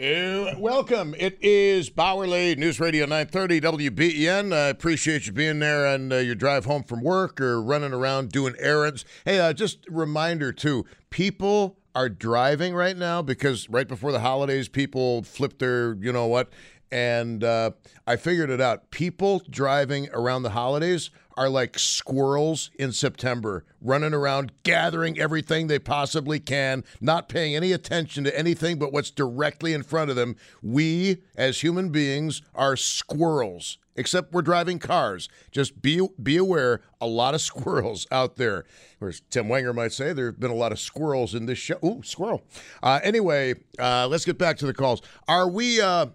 Uh, 0.00 0.54
welcome. 0.56 1.14
It 1.18 1.36
is 1.42 1.90
Bauerle 1.90 2.56
News 2.56 2.80
Radio 2.80 3.04
930 3.04 3.60
WBEN. 3.60 4.50
I 4.50 4.68
appreciate 4.68 5.26
you 5.26 5.32
being 5.32 5.58
there 5.58 5.86
on 5.86 6.10
uh, 6.10 6.16
your 6.16 6.34
drive 6.34 6.64
home 6.64 6.82
from 6.82 7.02
work 7.02 7.42
or 7.42 7.60
running 7.60 7.92
around 7.92 8.30
doing 8.30 8.54
errands. 8.58 9.04
Hey, 9.26 9.38
uh, 9.38 9.52
just 9.52 9.86
a 9.86 9.92
reminder 9.92 10.50
too 10.50 10.86
people 11.10 11.76
are 11.94 12.08
driving 12.08 12.74
right 12.74 12.96
now 12.96 13.20
because 13.20 13.68
right 13.68 13.86
before 13.86 14.12
the 14.12 14.20
holidays, 14.20 14.66
people 14.66 15.24
flip 15.24 15.58
their, 15.58 15.94
you 16.00 16.10
know 16.10 16.26
what, 16.26 16.50
and 16.90 17.44
uh, 17.44 17.72
I 18.06 18.16
figured 18.16 18.48
it 18.48 18.62
out. 18.62 18.90
People 18.92 19.42
driving 19.50 20.08
around 20.14 20.42
the 20.42 20.50
holidays 20.50 21.10
are 21.36 21.48
like 21.48 21.78
squirrels 21.78 22.70
in 22.78 22.92
September, 22.92 23.64
running 23.80 24.14
around 24.14 24.52
gathering 24.62 25.18
everything 25.18 25.66
they 25.66 25.78
possibly 25.78 26.40
can, 26.40 26.84
not 27.00 27.28
paying 27.28 27.54
any 27.54 27.72
attention 27.72 28.24
to 28.24 28.38
anything 28.38 28.78
but 28.78 28.92
what's 28.92 29.10
directly 29.10 29.72
in 29.72 29.82
front 29.82 30.10
of 30.10 30.16
them. 30.16 30.36
We, 30.62 31.22
as 31.36 31.60
human 31.60 31.90
beings, 31.90 32.42
are 32.54 32.76
squirrels. 32.76 33.78
Except 33.94 34.32
we're 34.32 34.40
driving 34.40 34.78
cars. 34.78 35.28
Just 35.50 35.82
be 35.82 36.00
be 36.22 36.38
aware, 36.38 36.80
a 36.98 37.06
lot 37.06 37.34
of 37.34 37.42
squirrels 37.42 38.06
out 38.10 38.36
there. 38.36 38.64
Whereas 38.98 39.20
Tim 39.28 39.50
Wenger 39.50 39.74
might 39.74 39.92
say, 39.92 40.14
there 40.14 40.26
have 40.26 40.40
been 40.40 40.50
a 40.50 40.54
lot 40.54 40.72
of 40.72 40.80
squirrels 40.80 41.34
in 41.34 41.44
this 41.44 41.58
show. 41.58 41.78
Ooh, 41.84 42.02
squirrel. 42.02 42.42
Uh, 42.82 43.00
anyway, 43.02 43.54
uh, 43.78 44.08
let's 44.08 44.24
get 44.24 44.38
back 44.38 44.56
to 44.58 44.66
the 44.66 44.72
calls. 44.72 45.02
Are 45.28 45.46
we? 45.46 45.80
Uh, 45.80 46.06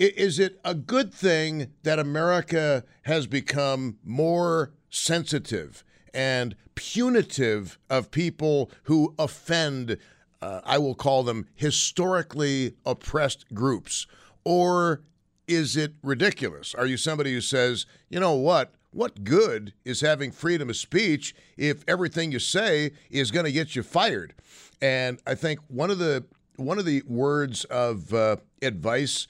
is 0.00 0.38
it 0.38 0.58
a 0.64 0.74
good 0.74 1.12
thing 1.12 1.72
that 1.82 1.98
America 1.98 2.84
has 3.02 3.26
become 3.26 3.98
more 4.02 4.72
sensitive 4.88 5.84
and 6.14 6.56
punitive 6.74 7.78
of 7.90 8.10
people 8.10 8.70
who 8.84 9.14
offend, 9.18 9.98
uh, 10.40 10.60
I 10.64 10.78
will 10.78 10.94
call 10.94 11.22
them 11.22 11.46
historically 11.54 12.74
oppressed 12.86 13.52
groups? 13.52 14.06
Or 14.42 15.02
is 15.46 15.76
it 15.76 15.92
ridiculous? 16.02 16.74
Are 16.74 16.86
you 16.86 16.96
somebody 16.96 17.34
who 17.34 17.42
says, 17.42 17.84
you 18.08 18.18
know 18.20 18.34
what? 18.34 18.72
What 18.92 19.22
good 19.22 19.74
is 19.84 20.00
having 20.00 20.32
freedom 20.32 20.70
of 20.70 20.76
speech 20.76 21.34
if 21.56 21.84
everything 21.86 22.32
you 22.32 22.38
say 22.38 22.92
is 23.10 23.30
going 23.30 23.44
to 23.44 23.52
get 23.52 23.76
you 23.76 23.82
fired? 23.82 24.34
And 24.80 25.20
I 25.26 25.34
think 25.34 25.60
one 25.68 25.90
of 25.90 25.98
the 25.98 26.24
one 26.56 26.78
of 26.78 26.84
the 26.84 27.02
words 27.06 27.64
of 27.64 28.12
uh, 28.12 28.36
advice 28.60 29.26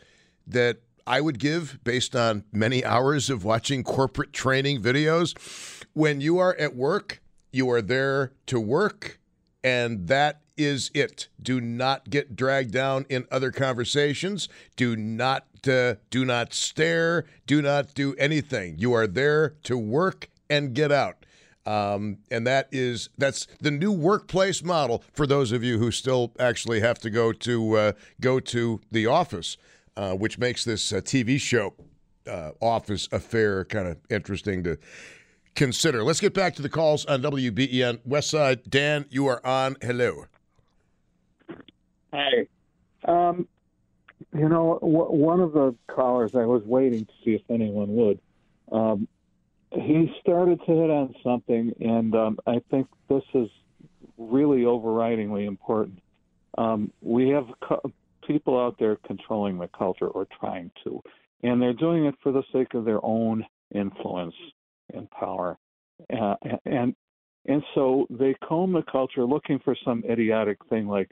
that 0.51 0.79
I 1.07 1.21
would 1.21 1.39
give 1.39 1.79
based 1.83 2.15
on 2.15 2.45
many 2.53 2.85
hours 2.85 3.31
of 3.31 3.45
watching 3.45 3.83
corporate 3.83 4.33
training 4.33 4.83
videos. 4.83 5.35
When 5.93 6.21
you 6.21 6.39
are 6.39 6.55
at 6.57 6.77
work, 6.77 7.21
you 7.53 7.69
are 7.71 7.83
there 7.83 8.33
to 8.47 8.61
work, 8.61 9.19
and 9.65 10.07
that 10.07 10.43
is 10.57 10.91
it. 10.95 11.29
Do 11.43 11.61
not 11.61 12.11
get 12.11 12.37
dragged 12.37 12.73
down 12.73 13.07
in 13.09 13.27
other 13.31 13.51
conversations. 13.51 14.49
Do 14.77 14.95
not 14.95 15.47
uh, 15.67 15.97
do 16.11 16.25
not 16.25 16.55
stare. 16.55 17.25
Do 17.47 17.61
not 17.61 17.95
do 17.95 18.15
anything. 18.17 18.77
You 18.79 18.93
are 18.93 19.07
there 19.07 19.57
to 19.65 19.77
work 19.77 20.29
and 20.49 20.75
get 20.75 20.93
out. 20.93 21.27
Um, 21.67 22.19
and 22.31 22.47
that 22.47 22.69
is 22.73 23.11
that's 23.19 23.47
the 23.61 23.71
new 23.71 23.93
workplace 23.93 24.63
model 24.63 25.05
for 25.13 25.27
those 25.27 25.53
of 25.53 25.63
you 25.63 25.79
who 25.79 25.91
still 25.91 26.33
actually 26.39 26.81
have 26.81 26.99
to 27.01 27.11
go 27.11 27.33
to 27.33 27.77
uh, 27.77 27.93
go 28.21 28.41
to 28.41 28.81
the 28.91 29.07
office 29.07 29.57
uh, 29.97 30.15
which 30.15 30.39
makes 30.39 30.65
this 30.65 30.93
uh, 30.93 30.97
TV 30.97 31.41
show 31.41 31.75
uh, 32.29 32.53
office 32.61 33.09
affair 33.13 33.65
kind 33.65 33.89
of 33.89 33.99
interesting 34.11 34.63
to 34.65 34.79
consider. 35.55 36.03
Let's 36.05 36.21
get 36.21 36.35
back 36.35 36.55
to 36.57 36.63
the 36.63 36.69
calls 36.69 37.05
on 37.07 37.23
WBEN 37.23 38.01
West 38.05 38.31
Side. 38.31 38.69
Dan, 38.69 39.07
you 39.11 39.27
are 39.27 39.45
on. 39.45 39.77
Hello. 39.83 40.25
Hi. 42.13 42.47
Um, 43.05 43.49
you 44.33 44.49
know, 44.49 44.79
w- 44.81 45.13
one 45.13 45.41
of 45.41 45.53
the 45.53 45.75
callers, 45.89 46.35
I 46.35 46.45
was 46.45 46.63
waiting 46.65 47.05
to 47.05 47.13
see 47.25 47.33
if 47.33 47.43
anyone 47.49 47.95
would. 47.95 48.21
Um, 48.71 49.09
he 49.73 50.13
started 50.21 50.61
to 50.61 50.67
hit 50.67 50.91
on 50.91 51.15
something, 51.23 51.73
and 51.81 52.15
um, 52.15 52.39
I 52.47 52.61
think 52.71 52.89
this 53.09 53.23
is 53.35 53.49
really 54.19 54.63
overridingly 54.63 55.47
important. 55.47 56.01
Um, 56.59 56.93
we 57.01 57.31
have 57.31 57.47
co- 57.61 57.93
people 58.31 58.59
out 58.59 58.77
there 58.79 58.97
controlling 59.07 59.59
the 59.59 59.69
culture 59.77 60.09
or 60.09 60.27
trying 60.39 60.71
to, 60.85 61.01
and 61.43 61.61
they're 61.61 61.73
doing 61.73 62.05
it 62.05 62.15
for 62.23 62.33
the 62.33 62.43
sake 62.53 62.75
of 62.75 62.85
their 62.85 63.05
own 63.05 63.45
influence 63.75 64.35
and 64.95 65.11
power, 65.11 65.57
uh, 66.13 66.35
and 66.65 66.95
and 67.47 67.63
so 67.75 68.07
they 68.11 68.35
comb 68.47 68.73
the 68.73 68.83
culture 68.91 69.25
looking 69.25 69.59
for 69.65 69.75
some 69.85 70.05
idiotic 70.09 70.59
thing 70.69 70.87
like 70.87 71.11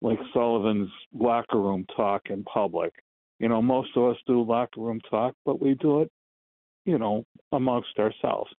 like 0.00 0.18
Sullivan's 0.32 0.90
locker 1.12 1.60
room 1.60 1.86
talk 1.96 2.22
in 2.30 2.44
public. 2.44 2.92
You 3.38 3.48
know, 3.48 3.62
most 3.62 3.90
of 3.96 4.10
us 4.10 4.16
do 4.26 4.42
locker 4.42 4.80
room 4.80 5.00
talk, 5.10 5.34
but 5.44 5.60
we 5.60 5.74
do 5.74 6.00
it, 6.02 6.10
you 6.84 6.98
know, 6.98 7.24
amongst 7.52 7.98
ourselves. 7.98 8.50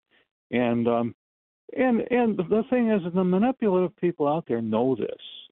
And 0.52 0.88
um 0.88 1.16
and 1.78 2.02
and 2.12 2.38
the 2.38 2.64
thing 2.70 2.90
is 2.90 3.02
the 3.14 3.24
manipulative 3.24 3.96
people 3.98 4.28
out 4.28 4.46
there 4.48 4.62
know 4.62 4.96
this 4.96 5.49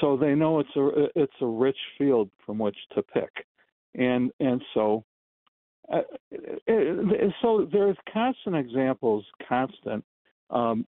so 0.00 0.16
they 0.16 0.34
know 0.34 0.60
it's 0.60 0.76
a 0.76 1.06
it's 1.14 1.32
a 1.40 1.46
rich 1.46 1.78
field 1.96 2.30
from 2.44 2.58
which 2.58 2.76
to 2.94 3.02
pick, 3.02 3.30
and 3.94 4.30
and 4.40 4.62
so 4.74 5.04
uh, 5.92 6.02
so 7.42 7.68
there's 7.72 7.96
constant 8.12 8.56
examples, 8.56 9.24
constant, 9.48 10.04
um, 10.50 10.86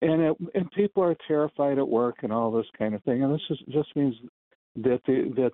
and 0.00 0.20
it, 0.22 0.36
and 0.54 0.70
people 0.72 1.02
are 1.02 1.16
terrified 1.28 1.78
at 1.78 1.88
work 1.88 2.16
and 2.22 2.32
all 2.32 2.50
this 2.50 2.66
kind 2.76 2.94
of 2.94 3.02
thing, 3.04 3.22
and 3.22 3.32
this 3.32 3.40
is, 3.50 3.58
just 3.70 3.94
means 3.94 4.14
that 4.76 5.00
the, 5.06 5.32
that 5.36 5.52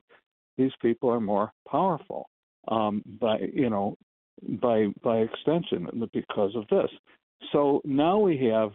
these 0.56 0.72
people 0.80 1.10
are 1.10 1.20
more 1.20 1.52
powerful 1.70 2.30
um, 2.68 3.02
by 3.20 3.38
you 3.52 3.68
know 3.68 3.96
by 4.60 4.86
by 5.02 5.18
extension 5.18 6.08
because 6.12 6.54
of 6.54 6.66
this. 6.68 6.90
So 7.52 7.82
now 7.84 8.18
we 8.18 8.38
have 8.52 8.70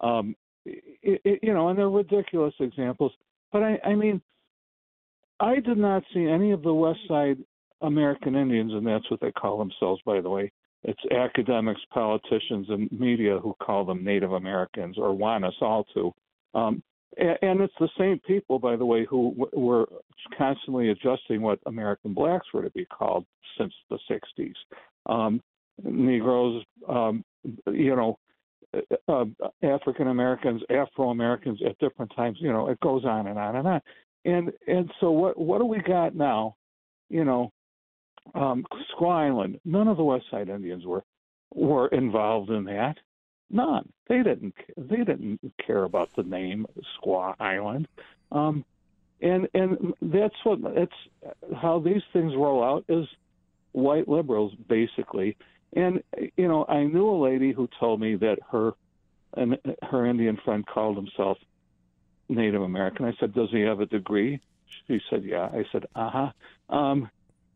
um, 0.00 0.36
it, 0.64 1.20
it, 1.24 1.40
you 1.42 1.52
know, 1.52 1.68
and 1.68 1.78
they're 1.78 1.90
ridiculous 1.90 2.54
examples. 2.60 3.12
But 3.52 3.62
I, 3.62 3.78
I 3.84 3.94
mean, 3.94 4.20
I 5.40 5.56
did 5.56 5.78
not 5.78 6.02
see 6.12 6.26
any 6.26 6.52
of 6.52 6.62
the 6.62 6.74
West 6.74 7.00
Side 7.08 7.38
American 7.80 8.34
Indians, 8.34 8.72
and 8.72 8.86
that's 8.86 9.08
what 9.10 9.20
they 9.20 9.32
call 9.32 9.58
themselves, 9.58 10.00
by 10.04 10.20
the 10.20 10.30
way. 10.30 10.50
It's 10.84 11.00
academics, 11.10 11.80
politicians, 11.92 12.66
and 12.68 12.90
media 12.92 13.38
who 13.38 13.54
call 13.62 13.84
them 13.84 14.04
Native 14.04 14.32
Americans 14.32 14.96
or 14.98 15.12
want 15.12 15.44
us 15.44 15.54
all 15.60 15.84
to. 15.94 16.12
Um, 16.54 16.82
and 17.16 17.60
it's 17.60 17.74
the 17.80 17.88
same 17.98 18.20
people, 18.26 18.58
by 18.58 18.76
the 18.76 18.84
way, 18.84 19.04
who 19.08 19.34
were 19.52 19.88
constantly 20.36 20.90
adjusting 20.90 21.42
what 21.42 21.58
American 21.66 22.14
blacks 22.14 22.46
were 22.54 22.62
to 22.62 22.70
be 22.70 22.84
called 22.84 23.24
since 23.58 23.72
the 23.90 23.98
60s. 24.08 24.54
Um, 25.06 25.40
Negroes, 25.82 26.64
um, 26.88 27.24
you 27.66 27.96
know, 27.96 28.18
uh, 29.08 29.24
African 29.62 30.08
Americans, 30.08 30.62
Afro 30.70 31.10
Americans 31.10 31.60
at 31.64 31.78
different 31.78 32.12
times. 32.14 32.38
You 32.40 32.52
know, 32.52 32.68
it 32.68 32.80
goes 32.80 33.04
on 33.04 33.26
and 33.26 33.38
on 33.38 33.56
and 33.56 33.68
on. 33.68 33.80
And 34.24 34.52
and 34.66 34.90
so 35.00 35.10
what 35.10 35.38
what 35.38 35.58
do 35.58 35.64
we 35.64 35.80
got 35.80 36.14
now? 36.14 36.56
You 37.08 37.24
know, 37.24 37.52
um, 38.34 38.64
Squaw 38.92 39.28
Island. 39.28 39.60
None 39.64 39.88
of 39.88 39.96
the 39.96 40.04
West 40.04 40.26
Side 40.30 40.48
Indians 40.48 40.84
were 40.84 41.04
were 41.54 41.88
involved 41.88 42.50
in 42.50 42.64
that. 42.64 42.96
None. 43.50 43.90
They 44.08 44.22
didn't. 44.22 44.54
They 44.76 45.04
didn't 45.04 45.40
care 45.64 45.84
about 45.84 46.10
the 46.16 46.22
name 46.22 46.66
Squaw 46.98 47.34
Island. 47.40 47.88
Um, 48.30 48.64
and 49.20 49.48
and 49.54 49.94
that's 50.02 50.34
what 50.44 50.58
that's 50.74 50.92
how 51.56 51.78
these 51.78 52.02
things 52.12 52.34
roll 52.36 52.62
out 52.62 52.84
is 52.88 53.06
white 53.72 54.08
liberals 54.08 54.52
basically 54.68 55.36
and 55.74 56.02
you 56.36 56.48
know, 56.48 56.64
I 56.68 56.84
knew 56.84 57.08
a 57.08 57.22
lady 57.22 57.52
who 57.52 57.68
told 57.78 58.00
me 58.00 58.16
that 58.16 58.38
her 58.50 58.72
and 59.34 59.58
her 59.82 60.06
Indian 60.06 60.38
friend 60.44 60.66
called 60.66 60.96
himself 60.96 61.38
Native 62.28 62.62
American. 62.62 63.04
I 63.06 63.12
said, 63.20 63.34
"Does 63.34 63.50
he 63.50 63.60
have 63.60 63.80
a 63.80 63.86
degree?" 63.86 64.40
She 64.86 65.00
said, 65.10 65.24
"Yeah." 65.24 65.48
I 65.52 65.64
said, 65.72 65.86
"Uh 65.94 66.10
huh." 66.10 66.74
Um, 66.74 67.10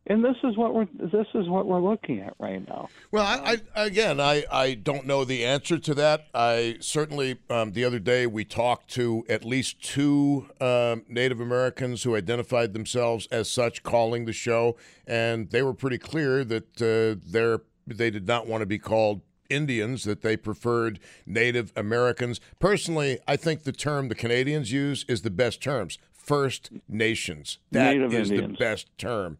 and 0.05 0.23
this 0.23 0.35
is 0.43 0.57
what 0.57 0.73
we're 0.73 0.87
this 0.93 1.27
is 1.33 1.47
what 1.47 1.65
we're 1.65 1.79
looking 1.79 2.19
at 2.19 2.33
right 2.37 2.67
now. 2.67 2.89
Well, 3.11 3.25
I, 3.25 3.61
I 3.75 3.85
again, 3.85 4.19
I, 4.19 4.43
I 4.51 4.73
don't 4.73 5.05
know 5.05 5.23
the 5.23 5.45
answer 5.45 5.77
to 5.79 5.93
that. 5.93 6.27
I 6.33 6.75
certainly 6.81 7.39
um, 7.49 7.71
the 7.71 7.85
other 7.85 7.99
day 7.99 8.27
we 8.27 8.43
talked 8.43 8.89
to 8.91 9.25
at 9.29 9.45
least 9.45 9.81
two 9.81 10.49
um, 10.59 11.03
Native 11.07 11.39
Americans 11.39 12.03
who 12.03 12.15
identified 12.17 12.73
themselves 12.73 13.27
as 13.27 13.49
such, 13.49 13.81
calling 13.83 14.25
the 14.25 14.33
show, 14.33 14.75
and 15.07 15.49
they 15.51 15.63
were 15.63 15.73
pretty 15.73 15.97
clear 15.97 16.43
that 16.43 16.81
uh, 16.81 17.19
they're 17.25 17.61
they 17.85 18.09
did 18.09 18.27
not 18.27 18.47
want 18.47 18.61
to 18.61 18.65
be 18.65 18.79
called 18.79 19.21
Indians, 19.49 20.03
that 20.03 20.21
they 20.21 20.37
preferred 20.37 20.99
Native 21.25 21.71
Americans. 21.75 22.39
Personally, 22.59 23.19
I 23.27 23.35
think 23.35 23.63
the 23.63 23.71
term 23.71 24.07
the 24.07 24.15
Canadians 24.15 24.71
use 24.71 25.05
is 25.07 25.21
the 25.21 25.29
best 25.29 25.61
terms. 25.61 25.99
First 26.11 26.71
Nations. 26.87 27.59
That 27.71 27.93
Native 27.93 28.13
is 28.13 28.31
Indians. 28.31 28.57
the 28.57 28.63
best 28.63 28.97
term. 28.97 29.37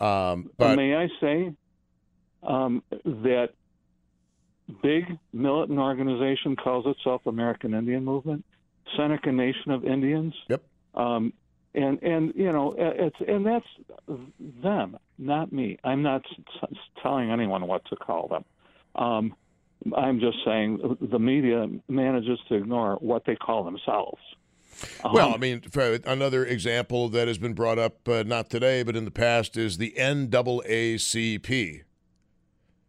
Um, 0.00 0.50
But 0.56 0.68
but 0.68 0.76
may 0.76 0.96
I 0.96 1.08
say 1.20 1.52
um, 2.42 2.82
that 3.04 3.50
big 4.82 5.04
militant 5.32 5.78
organization 5.78 6.56
calls 6.56 6.86
itself 6.86 7.26
American 7.26 7.74
Indian 7.74 8.04
Movement, 8.04 8.44
Seneca 8.96 9.30
Nation 9.30 9.70
of 9.70 9.84
Indians. 9.84 10.34
Yep. 10.48 10.62
Um, 10.94 11.32
and 11.74 12.02
and 12.02 12.32
you 12.36 12.50
know 12.52 12.74
it's 12.78 13.16
and 13.26 13.44
that's 13.46 13.66
them, 14.62 14.96
not 15.18 15.52
me. 15.52 15.78
I'm 15.84 16.02
not 16.02 16.22
s- 16.62 16.68
telling 17.02 17.30
anyone 17.30 17.66
what 17.66 17.84
to 17.86 17.96
call 17.96 18.28
them. 18.28 18.44
Um, 18.94 19.34
I'm 19.96 20.20
just 20.20 20.38
saying 20.44 20.96
the 21.00 21.18
media 21.18 21.68
manages 21.88 22.38
to 22.48 22.54
ignore 22.54 22.96
what 23.00 23.24
they 23.26 23.36
call 23.36 23.64
themselves. 23.64 24.20
Well, 25.12 25.28
Um, 25.28 25.34
I 25.34 25.36
mean, 25.36 25.62
another 26.06 26.44
example 26.44 27.08
that 27.10 27.28
has 27.28 27.38
been 27.38 27.54
brought 27.54 27.78
up, 27.78 28.08
uh, 28.08 28.24
not 28.26 28.50
today, 28.50 28.82
but 28.82 28.96
in 28.96 29.04
the 29.04 29.10
past, 29.10 29.56
is 29.56 29.78
the 29.78 29.92
NAACP. 29.96 31.82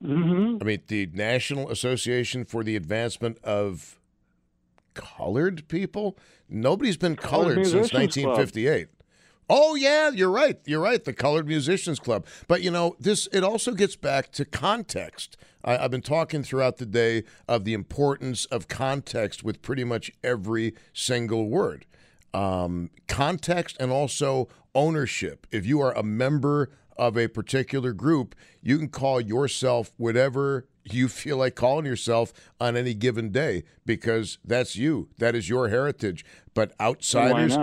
mhm. 0.03 0.61
I 0.61 0.65
mean, 0.65 0.81
the 0.87 1.09
National 1.13 1.69
Association 1.69 2.43
for 2.45 2.63
the 2.63 2.75
Advancement 2.75 3.37
of 3.43 3.99
Colored 4.95 5.68
People. 5.68 6.18
Nobody's 6.50 6.97
been 6.97 7.15
Colored 7.15 7.53
colored 7.53 7.68
since 7.68 7.94
Musicians 7.94 8.15
Club. 8.15 8.38
1958. 8.38 8.88
Oh 9.47 9.75
yeah, 9.75 10.09
you're 10.09 10.31
right. 10.31 10.57
You're 10.65 10.81
right. 10.81 11.03
The 11.03 11.13
Colored 11.13 11.47
Musicians 11.47 12.00
Club. 12.00 12.25
But 12.47 12.63
you 12.63 12.71
know, 12.71 12.95
this 13.00 13.27
it 13.31 13.44
also 13.44 13.74
gets 13.74 13.95
back 13.95 14.31
to 14.33 14.45
context. 14.45 15.38
I, 15.63 15.77
I've 15.77 15.92
been 15.92 16.01
talking 16.01 16.42
throughout 16.44 16.77
the 16.77 16.86
day 16.86 17.24
of 17.47 17.63
the 17.63 17.74
importance 17.74 18.45
of 18.45 18.68
context 18.68 19.44
with 19.44 19.62
pretty 19.62 19.83
much 19.83 20.12
every 20.24 20.74
single 20.94 21.47
word. 21.50 21.86
Um, 22.33 22.89
context 23.07 23.77
and 23.80 23.92
also 23.92 24.50
ownership. 24.74 25.47
If 25.51 25.65
you 25.65 25.80
are 25.81 25.94
a 25.94 26.03
member 26.03 26.69
of 26.95 27.18
a 27.18 27.27
particular 27.27 27.94
group, 27.94 28.36
you 28.62 28.77
can 28.77 28.89
call 28.89 29.19
yourself 29.21 29.92
whatever 29.97 30.68
you 30.83 31.07
feel 31.09 31.38
like 31.38 31.56
calling 31.56 31.86
yourself 31.86 32.33
on 32.59 32.75
any 32.75 32.94
given 32.94 33.31
day 33.31 33.63
because 33.86 34.38
that's 34.45 34.75
you. 34.75 35.09
That 35.18 35.36
is 35.36 35.50
your 35.50 35.69
heritage. 35.69 36.25
But 36.53 36.74
outsiders? 36.80 37.57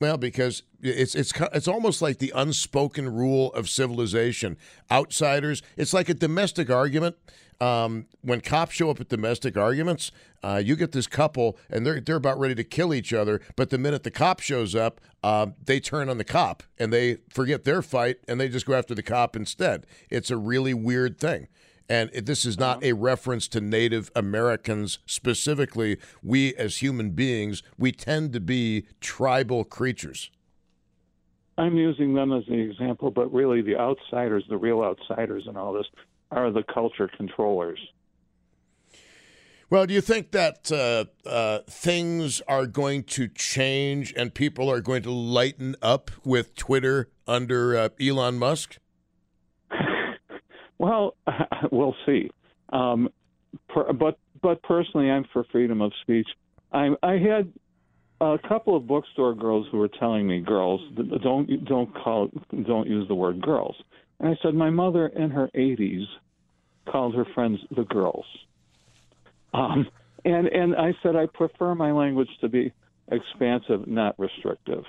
Well, 0.00 0.16
because 0.16 0.62
it's 0.82 1.14
it's 1.14 1.32
it's 1.52 1.68
almost 1.68 2.02
like 2.02 2.18
the 2.18 2.32
unspoken 2.34 3.08
rule 3.08 3.52
of 3.52 3.68
civilization. 3.68 4.56
Outsiders, 4.90 5.62
it's 5.76 5.92
like 5.92 6.08
a 6.08 6.14
domestic 6.14 6.70
argument. 6.70 7.16
Um, 7.60 8.06
when 8.20 8.40
cops 8.40 8.74
show 8.74 8.90
up 8.90 9.00
at 9.00 9.08
domestic 9.08 9.56
arguments, 9.56 10.10
uh, 10.42 10.60
you 10.62 10.74
get 10.76 10.92
this 10.92 11.06
couple 11.06 11.56
and 11.70 11.86
they're 11.86 12.00
they're 12.00 12.16
about 12.16 12.38
ready 12.38 12.54
to 12.56 12.64
kill 12.64 12.92
each 12.92 13.12
other. 13.12 13.40
But 13.56 13.70
the 13.70 13.78
minute 13.78 14.02
the 14.02 14.10
cop 14.10 14.40
shows 14.40 14.74
up, 14.74 15.00
um, 15.22 15.54
they 15.64 15.80
turn 15.80 16.08
on 16.08 16.18
the 16.18 16.24
cop 16.24 16.64
and 16.78 16.92
they 16.92 17.18
forget 17.30 17.64
their 17.64 17.80
fight 17.80 18.16
and 18.26 18.40
they 18.40 18.48
just 18.48 18.66
go 18.66 18.74
after 18.74 18.94
the 18.94 19.02
cop 19.02 19.36
instead. 19.36 19.86
It's 20.10 20.30
a 20.30 20.36
really 20.36 20.74
weird 20.74 21.18
thing. 21.18 21.48
And 21.88 22.10
this 22.10 22.46
is 22.46 22.58
not 22.58 22.82
a 22.82 22.94
reference 22.94 23.46
to 23.48 23.60
Native 23.60 24.10
Americans 24.16 24.98
specifically. 25.06 25.98
We, 26.22 26.54
as 26.54 26.78
human 26.78 27.10
beings, 27.10 27.62
we 27.76 27.92
tend 27.92 28.32
to 28.32 28.40
be 28.40 28.86
tribal 29.00 29.64
creatures. 29.64 30.30
I'm 31.56 31.76
using 31.76 32.14
them 32.14 32.32
as 32.32 32.44
the 32.46 32.58
example, 32.58 33.10
but 33.10 33.32
really 33.32 33.62
the 33.62 33.76
outsiders, 33.76 34.44
the 34.48 34.56
real 34.56 34.82
outsiders 34.82 35.44
in 35.46 35.56
all 35.56 35.72
this, 35.72 35.86
are 36.30 36.50
the 36.50 36.64
culture 36.64 37.08
controllers. 37.16 37.78
Well, 39.70 39.86
do 39.86 39.94
you 39.94 40.00
think 40.00 40.32
that 40.32 40.70
uh, 40.70 41.04
uh, 41.28 41.60
things 41.68 42.40
are 42.42 42.66
going 42.66 43.04
to 43.04 43.28
change 43.28 44.12
and 44.16 44.34
people 44.34 44.70
are 44.70 44.80
going 44.80 45.02
to 45.02 45.10
lighten 45.10 45.74
up 45.80 46.10
with 46.24 46.54
Twitter 46.54 47.10
under 47.26 47.76
uh, 47.76 47.88
Elon 48.00 48.38
Musk? 48.38 48.78
Well, 50.84 51.14
we'll 51.72 51.96
see. 52.06 52.30
Um, 52.70 53.08
per, 53.68 53.92
but 53.92 54.18
but 54.42 54.62
personally, 54.62 55.10
I'm 55.10 55.24
for 55.32 55.44
freedom 55.50 55.80
of 55.80 55.92
speech. 56.02 56.28
I 56.72 56.90
I 57.02 57.12
had 57.12 57.52
a 58.20 58.36
couple 58.46 58.76
of 58.76 58.86
bookstore 58.86 59.34
girls 59.34 59.66
who 59.70 59.78
were 59.78 59.88
telling 59.88 60.26
me, 60.26 60.40
"Girls, 60.40 60.80
don't 61.22 61.64
don't 61.64 61.94
call 61.94 62.30
don't 62.66 62.88
use 62.88 63.08
the 63.08 63.14
word 63.14 63.40
girls." 63.40 63.76
And 64.20 64.28
I 64.28 64.36
said, 64.42 64.54
my 64.54 64.70
mother 64.70 65.08
in 65.08 65.30
her 65.30 65.50
80s 65.54 66.04
called 66.88 67.14
her 67.14 67.26
friends 67.34 67.58
the 67.74 67.82
girls. 67.84 68.24
Um, 69.52 69.88
and 70.24 70.46
and 70.48 70.76
I 70.76 70.94
said 71.02 71.16
I 71.16 71.26
prefer 71.26 71.74
my 71.74 71.92
language 71.92 72.28
to 72.40 72.48
be 72.48 72.72
expansive, 73.10 73.86
not 73.86 74.18
restrictive. 74.18 74.84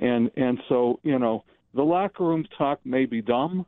And 0.00 0.30
and 0.36 0.58
so 0.68 1.00
you 1.02 1.18
know 1.18 1.44
the 1.74 1.82
locker 1.82 2.24
room 2.24 2.46
talk 2.56 2.80
may 2.84 3.06
be 3.06 3.20
dumb, 3.20 3.66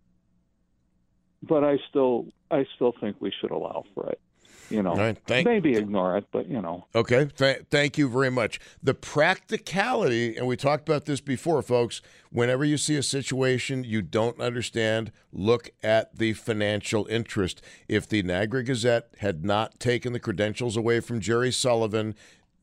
but 1.42 1.64
I 1.64 1.78
still 1.88 2.26
I 2.50 2.66
still 2.74 2.94
think 3.00 3.16
we 3.20 3.32
should 3.40 3.50
allow 3.50 3.84
for 3.94 4.08
it. 4.10 4.20
You 4.68 4.82
know, 4.82 4.96
right, 4.96 5.16
thank- 5.28 5.46
maybe 5.46 5.76
ignore 5.76 6.16
it, 6.16 6.24
but 6.32 6.48
you 6.48 6.60
know. 6.60 6.86
Okay, 6.92 7.26
Th- 7.36 7.62
thank 7.70 7.96
you 7.96 8.08
very 8.08 8.30
much. 8.30 8.58
The 8.82 8.94
practicality, 8.94 10.36
and 10.36 10.48
we 10.48 10.56
talked 10.56 10.88
about 10.88 11.04
this 11.04 11.20
before, 11.20 11.62
folks. 11.62 12.02
Whenever 12.30 12.64
you 12.64 12.76
see 12.76 12.96
a 12.96 13.02
situation 13.02 13.84
you 13.84 14.02
don't 14.02 14.40
understand, 14.40 15.12
look 15.32 15.70
at 15.84 16.16
the 16.18 16.32
financial 16.32 17.06
interest. 17.06 17.62
If 17.88 18.08
the 18.08 18.24
Niagara 18.24 18.64
Gazette 18.64 19.10
had 19.18 19.44
not 19.44 19.78
taken 19.78 20.12
the 20.12 20.18
credentials 20.18 20.76
away 20.76 20.98
from 20.98 21.20
Jerry 21.20 21.52
Sullivan, 21.52 22.16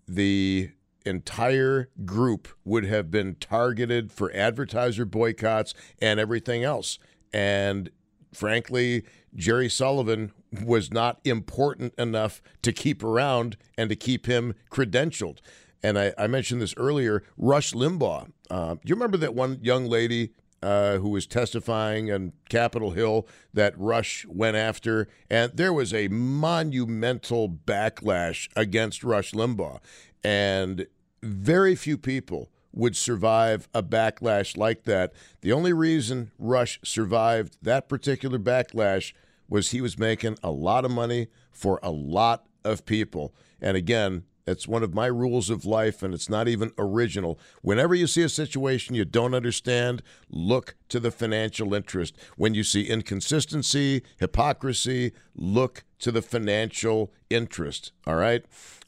the 0.05 0.71
entire 1.05 1.89
group 2.05 2.49
would 2.65 2.85
have 2.85 3.11
been 3.11 3.35
targeted 3.35 4.11
for 4.11 4.31
advertiser 4.33 5.05
boycotts 5.05 5.73
and 6.01 6.19
everything 6.19 6.63
else. 6.65 6.99
And 7.33 7.89
frankly, 8.33 9.03
Jerry 9.35 9.69
Sullivan 9.69 10.31
was 10.63 10.91
not 10.91 11.19
important 11.23 11.93
enough 11.97 12.41
to 12.61 12.71
keep 12.71 13.03
around 13.03 13.57
and 13.77 13.89
to 13.89 13.95
keep 13.95 14.25
him 14.25 14.53
credentialed. 14.71 15.39
And 15.81 15.99
I, 15.99 16.13
I 16.17 16.27
mentioned 16.27 16.61
this 16.61 16.73
earlier 16.77 17.23
Rush 17.37 17.73
Limbaugh. 17.73 18.31
Uh, 18.49 18.75
do 18.75 18.81
you 18.85 18.95
remember 18.95 19.17
that 19.17 19.33
one 19.33 19.59
young 19.61 19.85
lady 19.85 20.31
uh, 20.61 20.97
who 20.97 21.09
was 21.09 21.27
testifying 21.27 22.11
on 22.11 22.31
Capitol 22.47 22.91
Hill 22.91 23.27
that 23.53 23.77
Rush 23.77 24.25
went 24.27 24.55
after? 24.55 25.09
And 25.29 25.51
there 25.53 25.73
was 25.73 25.93
a 25.93 26.07
monumental 26.07 27.49
backlash 27.49 28.47
against 28.55 29.03
Rush 29.03 29.33
Limbaugh. 29.33 29.79
And 30.23 30.87
very 31.21 31.75
few 31.75 31.97
people 31.97 32.49
would 32.73 32.95
survive 32.95 33.69
a 33.73 33.83
backlash 33.83 34.57
like 34.57 34.83
that. 34.83 35.13
The 35.41 35.53
only 35.53 35.73
reason 35.73 36.31
Rush 36.39 36.79
survived 36.83 37.57
that 37.61 37.87
particular 37.87 38.39
backlash 38.39 39.13
was 39.47 39.71
he 39.71 39.81
was 39.81 39.99
making 39.99 40.37
a 40.43 40.51
lot 40.51 40.85
of 40.85 40.91
money 40.91 41.27
for 41.51 41.79
a 41.83 41.91
lot 41.91 42.45
of 42.63 42.85
people. 42.85 43.33
And 43.61 43.77
again, 43.77 44.23
it's 44.45 44.67
one 44.67 44.83
of 44.83 44.93
my 44.93 45.05
rules 45.05 45.49
of 45.49 45.63
life, 45.63 46.03
and 46.03 46.13
it's 46.13 46.29
not 46.29 46.49
even 46.49 46.73
original. 46.77 47.39
Whenever 47.61 47.95
you 47.95 48.07
see 48.07 48.23
a 48.23 48.29
situation 48.29 48.95
you 48.95 49.05
don't 49.05 49.33
understand, 49.33 50.01
look 50.29 50.75
to 50.89 50.99
the 50.99 51.11
financial 51.11 51.73
interest. 51.73 52.15
When 52.35 52.53
you 52.53 52.63
see 52.63 52.83
inconsistency, 52.83 54.03
hypocrisy, 54.17 55.13
look 55.35 55.85
to 55.99 56.11
the 56.11 56.21
financial 56.21 57.13
interest. 57.29 57.93
All 58.05 58.15
right? 58.15 58.43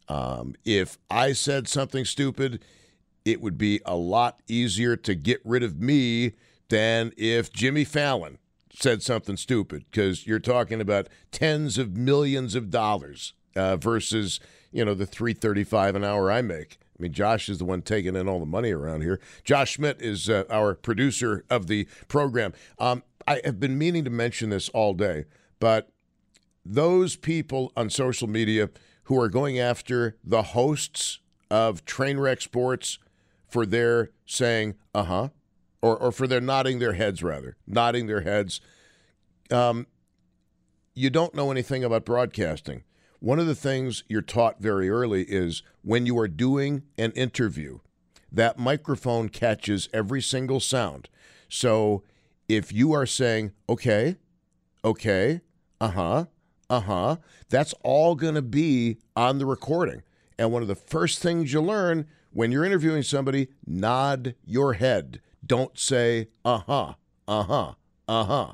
Um, 0.09 0.55
if 0.65 0.97
I 1.09 1.31
said 1.31 1.67
something 1.67 2.03
stupid, 2.03 2.61
it 3.25 3.41
would 3.41 3.57
be 3.57 3.81
a 3.85 3.95
lot 3.95 4.39
easier 4.47 4.95
to 4.95 5.15
get 5.15 5.41
rid 5.43 5.63
of 5.63 5.81
me 5.81 6.33
than 6.69 7.11
if 7.17 7.51
Jimmy 7.51 7.83
Fallon 7.83 8.37
said 8.73 9.01
something 9.01 9.35
stupid 9.37 9.85
because 9.89 10.27
you're 10.27 10.39
talking 10.39 10.79
about 10.79 11.09
tens 11.31 11.77
of 11.77 11.97
millions 11.97 12.55
of 12.55 12.69
dollars 12.69 13.33
uh, 13.55 13.75
versus 13.77 14.39
you 14.71 14.85
know 14.85 14.93
the 14.93 15.05
335 15.05 15.95
an 15.95 16.03
hour 16.03 16.31
I 16.31 16.41
make. 16.41 16.77
I 16.97 17.01
mean, 17.01 17.11
Josh 17.11 17.49
is 17.49 17.57
the 17.57 17.65
one 17.65 17.81
taking 17.81 18.15
in 18.15 18.29
all 18.29 18.39
the 18.39 18.45
money 18.45 18.71
around 18.71 19.01
here. 19.01 19.19
Josh 19.43 19.71
Schmidt 19.71 20.01
is 20.01 20.29
uh, 20.29 20.45
our 20.49 20.75
producer 20.75 21.43
of 21.49 21.67
the 21.67 21.87
program. 22.07 22.53
Um, 22.79 23.03
I 23.27 23.41
have 23.43 23.59
been 23.59 23.77
meaning 23.77 24.05
to 24.05 24.09
mention 24.09 24.49
this 24.49 24.69
all 24.69 24.93
day, 24.93 25.25
but 25.59 25.89
those 26.65 27.15
people 27.15 27.71
on 27.75 27.89
social 27.89 28.27
media 28.27 28.69
who 29.03 29.19
are 29.19 29.29
going 29.29 29.59
after 29.59 30.17
the 30.23 30.41
hosts 30.41 31.19
of 31.51 31.85
Trainwreck 31.85 32.41
Sports 32.41 32.97
for 33.47 33.65
their 33.65 34.11
saying, 34.25 34.75
uh 34.93 35.03
huh, 35.03 35.29
or, 35.81 35.97
or 35.97 36.11
for 36.11 36.27
their 36.27 36.41
nodding 36.41 36.79
their 36.79 36.93
heads, 36.93 37.21
rather, 37.23 37.57
nodding 37.67 38.07
their 38.07 38.21
heads. 38.21 38.61
Um, 39.51 39.87
you 40.93 41.09
don't 41.09 41.35
know 41.35 41.51
anything 41.51 41.83
about 41.83 42.05
broadcasting. 42.05 42.83
One 43.19 43.39
of 43.39 43.47
the 43.47 43.55
things 43.55 44.03
you're 44.07 44.21
taught 44.21 44.61
very 44.61 44.89
early 44.89 45.23
is 45.23 45.63
when 45.81 46.05
you 46.05 46.17
are 46.19 46.27
doing 46.27 46.83
an 46.97 47.11
interview, 47.11 47.79
that 48.31 48.59
microphone 48.59 49.29
catches 49.29 49.89
every 49.93 50.21
single 50.21 50.59
sound. 50.59 51.09
So 51.49 52.03
if 52.47 52.71
you 52.71 52.93
are 52.93 53.05
saying, 53.05 53.51
okay, 53.69 54.17
okay, 54.83 55.41
uh 55.79 55.91
huh, 55.91 56.25
uh 56.69 56.79
huh, 56.81 57.17
that's 57.49 57.73
all 57.83 58.15
going 58.15 58.35
to 58.35 58.41
be 58.41 58.97
on 59.15 59.37
the 59.37 59.45
recording. 59.45 60.03
And 60.37 60.51
one 60.51 60.61
of 60.61 60.67
the 60.67 60.75
first 60.75 61.19
things 61.19 61.53
you 61.53 61.61
learn 61.61 62.07
when 62.35 62.51
you're 62.51 62.65
interviewing 62.65 63.01
somebody, 63.01 63.47
nod 63.65 64.35
your 64.45 64.73
head. 64.73 65.21
Don't 65.45 65.79
say, 65.79 66.27
uh 66.43 66.59
huh, 66.59 66.93
uh 67.27 67.43
huh, 67.43 67.73
uh 68.09 68.23
huh. 68.25 68.53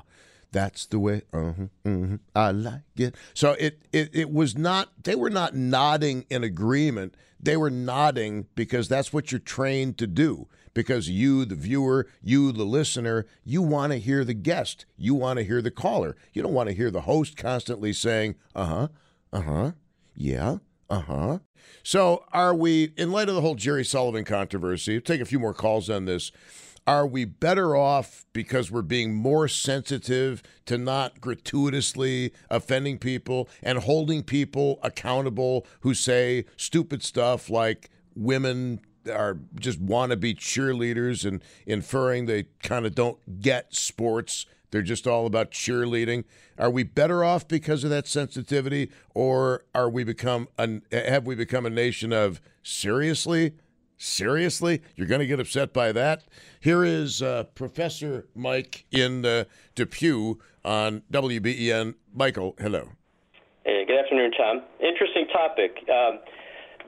That's 0.52 0.86
the 0.86 0.98
way 0.98 1.22
uh-huh, 1.32 1.64
uh-huh, 1.84 2.18
I 2.36 2.50
like 2.52 2.82
it. 2.96 3.16
So 3.34 3.52
it, 3.58 3.82
it 3.92 4.10
it 4.12 4.30
was 4.30 4.56
not 4.56 4.90
they 5.02 5.16
were 5.16 5.30
not 5.30 5.56
nodding 5.56 6.26
in 6.30 6.44
agreement. 6.44 7.16
They 7.40 7.56
were 7.56 7.70
nodding 7.70 8.46
because 8.54 8.86
that's 8.86 9.12
what 9.12 9.32
you're 9.32 9.40
trained 9.40 9.98
to 9.98 10.06
do. 10.06 10.46
Because 10.74 11.08
you, 11.08 11.44
the 11.44 11.54
viewer, 11.54 12.06
you, 12.22 12.52
the 12.52 12.64
listener, 12.64 13.26
you 13.44 13.62
want 13.62 13.92
to 13.92 13.98
hear 13.98 14.24
the 14.24 14.32
guest. 14.32 14.86
You 14.96 15.14
want 15.14 15.38
to 15.38 15.44
hear 15.44 15.60
the 15.60 15.70
caller. 15.70 16.16
You 16.32 16.42
don't 16.42 16.54
want 16.54 16.68
to 16.68 16.74
hear 16.74 16.90
the 16.90 17.02
host 17.02 17.36
constantly 17.36 17.92
saying, 17.92 18.36
uh 18.54 18.64
huh, 18.66 18.88
uh 19.32 19.40
huh, 19.40 19.70
yeah, 20.14 20.58
uh 20.92 21.00
huh. 21.00 21.38
So 21.82 22.24
are 22.32 22.54
we, 22.54 22.92
in 22.98 23.10
light 23.10 23.30
of 23.30 23.34
the 23.34 23.40
whole 23.40 23.54
Jerry 23.54 23.84
Sullivan 23.84 24.24
controversy, 24.24 25.00
take 25.00 25.22
a 25.22 25.24
few 25.24 25.38
more 25.38 25.54
calls 25.54 25.88
on 25.88 26.04
this. 26.04 26.30
Are 26.86 27.06
we 27.06 27.24
better 27.24 27.74
off 27.74 28.26
because 28.32 28.70
we're 28.70 28.82
being 28.82 29.14
more 29.14 29.48
sensitive 29.48 30.42
to 30.66 30.76
not 30.76 31.20
gratuitously 31.20 32.32
offending 32.50 32.98
people 32.98 33.48
and 33.62 33.78
holding 33.78 34.22
people 34.22 34.80
accountable 34.82 35.66
who 35.80 35.94
say 35.94 36.44
stupid 36.56 37.02
stuff 37.02 37.48
like 37.48 37.88
women 38.14 38.80
are 39.10 39.38
just 39.58 39.80
want 39.80 40.10
to 40.10 40.16
be 40.16 40.34
cheerleaders 40.34 41.24
and 41.24 41.42
inferring 41.66 42.26
they 42.26 42.44
kind 42.62 42.84
of 42.84 42.94
don't 42.94 43.40
get 43.40 43.74
sports? 43.74 44.44
They're 44.72 44.82
just 44.82 45.06
all 45.06 45.26
about 45.26 45.52
cheerleading. 45.52 46.24
Are 46.58 46.70
we 46.70 46.82
better 46.82 47.22
off 47.22 47.46
because 47.46 47.84
of 47.84 47.90
that 47.90 48.08
sensitivity, 48.08 48.90
or 49.14 49.64
are 49.74 49.88
we 49.88 50.02
become 50.02 50.48
an, 50.58 50.82
have 50.90 51.26
we 51.26 51.34
become 51.34 51.66
a 51.66 51.70
nation 51.70 52.12
of 52.12 52.40
seriously? 52.62 53.52
Seriously? 53.98 54.82
You're 54.96 55.06
going 55.06 55.20
to 55.20 55.26
get 55.26 55.38
upset 55.38 55.72
by 55.72 55.92
that? 55.92 56.24
Here 56.58 56.84
is 56.84 57.22
uh, 57.22 57.44
Professor 57.54 58.26
Mike 58.34 58.86
in 58.90 59.24
uh, 59.24 59.44
Depew 59.76 60.38
on 60.64 61.02
WBEN. 61.12 61.94
Michael, 62.12 62.56
hello. 62.58 62.88
Hey, 63.64 63.84
good 63.86 63.98
afternoon, 63.98 64.32
Tom. 64.32 64.62
Interesting 64.80 65.26
topic. 65.28 65.76
Um, 65.88 66.18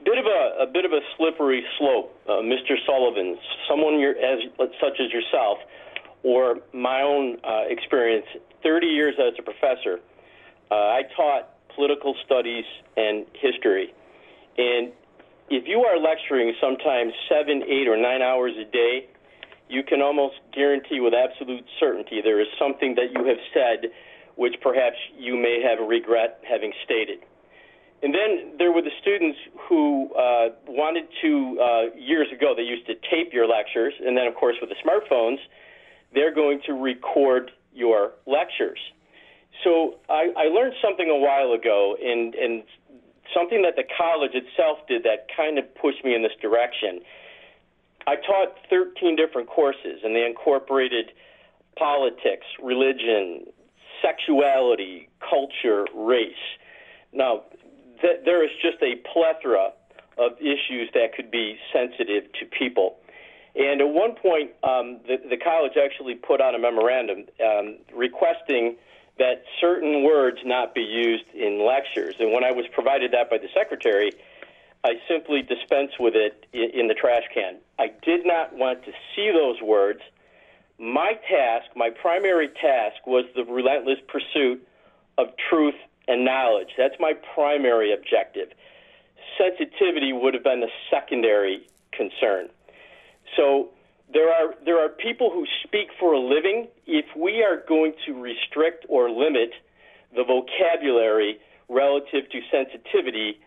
bit 0.03 0.17
of 0.17 0.25
a, 0.25 0.63
a 0.63 0.67
bit 0.67 0.85
of 0.85 0.91
a 0.91 1.01
slippery 1.17 1.63
slope, 1.77 2.17
uh, 2.27 2.41
Mr. 2.41 2.75
Sullivan. 2.85 3.37
Someone 3.69 4.01
as 4.01 4.39
such 4.81 4.99
as 4.99 5.11
yourself, 5.13 5.59
or 6.25 6.57
my 6.73 7.01
own 7.01 7.37
uh, 7.43 7.69
experience. 7.69 8.25
30 8.63 8.87
years 8.87 9.13
as 9.19 9.33
a 9.37 9.43
professor, 9.43 9.99
uh, 10.71 10.73
I 10.73 11.03
taught 11.15 11.49
political 11.75 12.15
studies 12.25 12.65
and 12.97 13.25
history, 13.33 13.93
and 14.57 14.91
if 15.49 15.67
you 15.67 15.85
are 15.85 15.99
lecturing 15.99 16.53
sometimes 16.59 17.13
seven, 17.29 17.61
eight, 17.69 17.87
or 17.87 17.95
nine 17.95 18.23
hours 18.23 18.53
a 18.57 18.65
day, 18.65 19.07
you 19.69 19.83
can 19.83 20.01
almost 20.01 20.35
guarantee 20.51 20.99
with 20.99 21.13
absolute 21.13 21.65
certainty 21.79 22.21
there 22.23 22.41
is 22.41 22.47
something 22.57 22.95
that 22.95 23.13
you 23.13 23.25
have 23.25 23.37
said 23.53 23.91
which 24.35 24.55
perhaps 24.61 24.97
you 25.17 25.37
may 25.37 25.61
have 25.61 25.79
regret 25.87 26.39
having 26.47 26.73
stated. 26.83 27.19
And 28.03 28.13
then 28.13 28.57
there 28.57 28.71
were 28.71 28.81
the 28.81 28.93
students 29.01 29.37
who 29.67 30.13
uh, 30.13 30.49
wanted 30.67 31.07
to, 31.21 31.57
uh, 31.57 31.95
years 31.95 32.27
ago, 32.31 32.53
they 32.55 32.63
used 32.63 32.85
to 32.87 32.95
tape 33.09 33.31
your 33.31 33.47
lectures, 33.47 33.93
and 34.05 34.17
then, 34.17 34.27
of 34.27 34.35
course, 34.35 34.57
with 34.59 34.69
the 34.69 34.75
smartphones, 34.83 35.37
they're 36.15 36.33
going 36.33 36.61
to 36.65 36.73
record 36.73 37.51
your 37.73 38.13
lectures. 38.25 38.79
So 39.63 39.95
I, 40.09 40.33
I 40.37 40.43
learned 40.47 40.73
something 40.81 41.09
a 41.09 41.17
while 41.17 41.51
ago, 41.51 41.95
and, 42.01 42.33
and 42.35 42.63
something 43.33 43.61
that 43.61 43.75
the 43.75 43.83
college 43.97 44.31
itself 44.33 44.79
did 44.87 45.03
that 45.03 45.27
kind 45.35 45.59
of 45.59 45.65
pushed 45.75 46.03
me 46.03 46.15
in 46.15 46.23
this 46.23 46.35
direction. 46.41 47.01
I 48.07 48.15
taught 48.15 48.55
13 48.69 49.15
different 49.15 49.49
courses, 49.49 50.01
and 50.03 50.15
they 50.15 50.25
incorporated 50.25 51.11
politics, 51.77 52.45
religion, 52.61 53.45
sexuality, 54.01 55.09
culture, 55.27 55.85
race. 55.95 56.33
Now, 57.11 57.43
th- 58.01 58.21
there 58.23 58.43
is 58.43 58.51
just 58.61 58.77
a 58.81 58.95
plethora 59.11 59.71
of 60.17 60.33
issues 60.39 60.89
that 60.93 61.13
could 61.15 61.31
be 61.31 61.57
sensitive 61.73 62.31
to 62.39 62.45
people. 62.45 62.97
And 63.55 63.79
at 63.81 63.89
one 63.89 64.15
point, 64.15 64.51
um, 64.63 64.99
the, 65.07 65.17
the 65.29 65.37
college 65.37 65.73
actually 65.81 66.15
put 66.15 66.41
out 66.41 66.55
a 66.55 66.59
memorandum 66.59 67.25
um, 67.43 67.77
requesting 67.93 68.75
that 69.17 69.43
certain 69.61 70.03
words 70.03 70.39
not 70.43 70.75
be 70.75 70.81
used 70.81 71.23
in 71.33 71.65
lectures. 71.65 72.15
And 72.19 72.33
when 72.33 72.43
I 72.43 72.51
was 72.51 72.65
provided 72.73 73.13
that 73.13 73.29
by 73.29 73.37
the 73.37 73.47
secretary, 73.53 74.11
I 74.83 74.95
simply 75.07 75.41
dispensed 75.41 75.99
with 75.99 76.15
it 76.15 76.45
in 76.53 76.87
the 76.87 76.93
trash 76.93 77.23
can. 77.33 77.57
I 77.79 77.91
did 78.03 78.25
not 78.25 78.53
want 78.53 78.83
to 78.83 78.91
see 79.15 79.31
those 79.31 79.61
words. 79.61 80.01
My 80.77 81.13
task, 81.29 81.67
my 81.75 81.89
primary 81.89 82.49
task, 82.49 83.07
was 83.07 83.25
the 83.35 83.45
relentless 83.45 83.99
pursuit 84.07 84.67
of 85.17 85.29
truth 85.49 85.75
and 86.07 86.25
knowledge. 86.25 86.69
That's 86.77 86.95
my 86.99 87.13
primary 87.33 87.93
objective. 87.93 88.49
Sensitivity 89.37 90.11
would 90.11 90.33
have 90.33 90.43
been 90.43 90.61
a 90.61 90.73
secondary 90.91 91.65
concern. 91.93 92.49
So 93.35 93.69
there 94.13 94.29
are 94.29 94.53
there 94.63 94.79
are 94.83 94.89
people 94.89 95.29
who 95.31 95.45
speak 95.63 95.89
for 95.99 96.13
a 96.13 96.19
living. 96.19 96.67
If 96.85 97.05
we 97.17 97.43
are 97.43 97.63
going 97.67 97.93
to 98.05 98.13
restrict 98.13 98.85
or 98.89 99.09
limit 99.09 99.51
the 100.15 100.23
vocabulary 100.23 101.39
relative 101.67 102.29
to 102.31 102.39
sensitivity, 102.51 103.39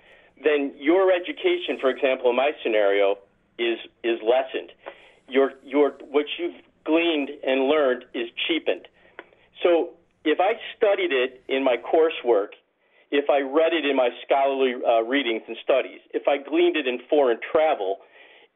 then 0.42 0.75
your 0.76 1.12
education, 1.12 1.78
for 1.80 1.90
example, 1.90 2.30
in 2.30 2.37
my 2.37 2.50
scenario, 2.62 3.18
is 3.59 3.78
is 4.02 4.18
lessened. 4.23 4.73
Your 5.28 5.52
your 5.64 5.92
what 6.11 6.26
you've 6.38 6.61
gleaned 6.85 7.30
and 7.47 7.68
learned 7.68 8.04
is 8.14 8.28
cheapened. 8.47 8.88
So 9.62 9.90
if 10.25 10.40
I 10.40 10.52
studied 10.76 11.12
it 11.12 11.42
in 11.49 11.64
my 11.64 11.76
coursework, 11.76 12.59
if 13.11 13.30
I 13.30 13.40
read 13.40 13.73
it 13.73 13.85
in 13.85 13.97
my 13.97 14.11
scholarly 14.25 14.75
uh, 14.87 15.02
readings 15.02 15.42
and 15.49 15.57
studies, 15.62 16.00
if 16.12 16.28
I 16.28 16.37
gleaned 16.38 16.76
it 16.76 16.87
in 16.87 16.99
foreign 17.09 17.38
travel, 17.50 17.99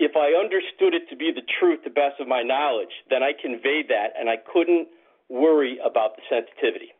if 0.02 0.16
I 0.16 0.38
understood 0.38 0.94
it 0.94 1.09
to 1.11 1.16
be 1.16 1.30
the 1.32 1.42
truth 1.61 1.85
to 1.85 1.88
the 1.88 1.94
best 1.94 2.21
of 2.21 2.26
my 2.26 2.42
knowledge, 2.42 2.90
then 3.09 3.23
I 3.23 3.32
conveyed 3.40 3.87
that 3.88 4.09
and 4.18 4.28
I 4.28 4.37
couldn't 4.52 4.88
worry 5.28 5.78
about 5.85 6.16
the 6.16 6.23
sensitivity. 6.28 6.92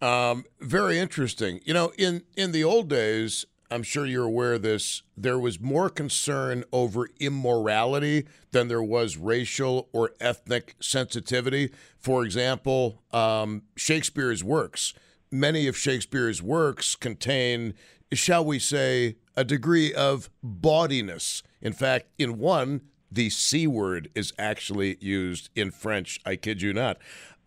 Um, 0.00 0.44
very 0.60 0.98
interesting. 0.98 1.60
You 1.64 1.74
know, 1.74 1.92
in 1.98 2.22
in 2.34 2.52
the 2.52 2.64
old 2.64 2.88
days, 2.88 3.44
I'm 3.70 3.82
sure 3.82 4.06
you're 4.06 4.24
aware 4.24 4.54
of 4.54 4.62
this. 4.62 5.02
There 5.14 5.38
was 5.38 5.60
more 5.60 5.90
concern 5.90 6.64
over 6.72 7.08
immorality 7.20 8.26
than 8.50 8.68
there 8.68 8.82
was 8.82 9.18
racial 9.18 9.90
or 9.92 10.12
ethnic 10.18 10.74
sensitivity. 10.80 11.70
For 11.98 12.24
example, 12.24 13.02
um, 13.12 13.62
Shakespeare's 13.76 14.42
works. 14.42 14.94
Many 15.30 15.68
of 15.68 15.76
Shakespeare's 15.76 16.42
works 16.42 16.96
contain, 16.96 17.74
shall 18.12 18.44
we 18.44 18.58
say, 18.58 19.16
a 19.40 19.44
degree 19.44 19.94
of 19.94 20.28
bawdiness. 20.42 21.42
In 21.62 21.72
fact, 21.72 22.08
in 22.18 22.36
one, 22.36 22.82
the 23.10 23.30
C 23.30 23.66
word 23.66 24.10
is 24.14 24.34
actually 24.38 24.98
used 25.00 25.48
in 25.56 25.70
French. 25.70 26.20
I 26.26 26.36
kid 26.36 26.60
you 26.60 26.74
not. 26.74 26.98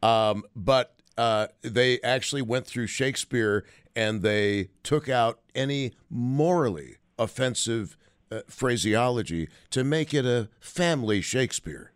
Um, 0.02 0.44
but 0.56 0.96
uh, 1.20 1.48
they 1.62 2.02
actually 2.02 2.42
went 2.42 2.66
through 2.66 2.88
Shakespeare 2.88 3.64
and 3.96 4.24
they 4.24 4.70
took 4.82 5.08
out 5.08 5.40
any 5.54 5.94
morally 6.10 6.98
offensive 7.20 7.96
uh, 8.32 8.40
phraseology 8.48 9.48
to 9.70 9.84
make 9.84 10.16
it 10.16 10.26
a 10.26 10.50
family 10.60 11.22
Shakespeare. 11.22 11.92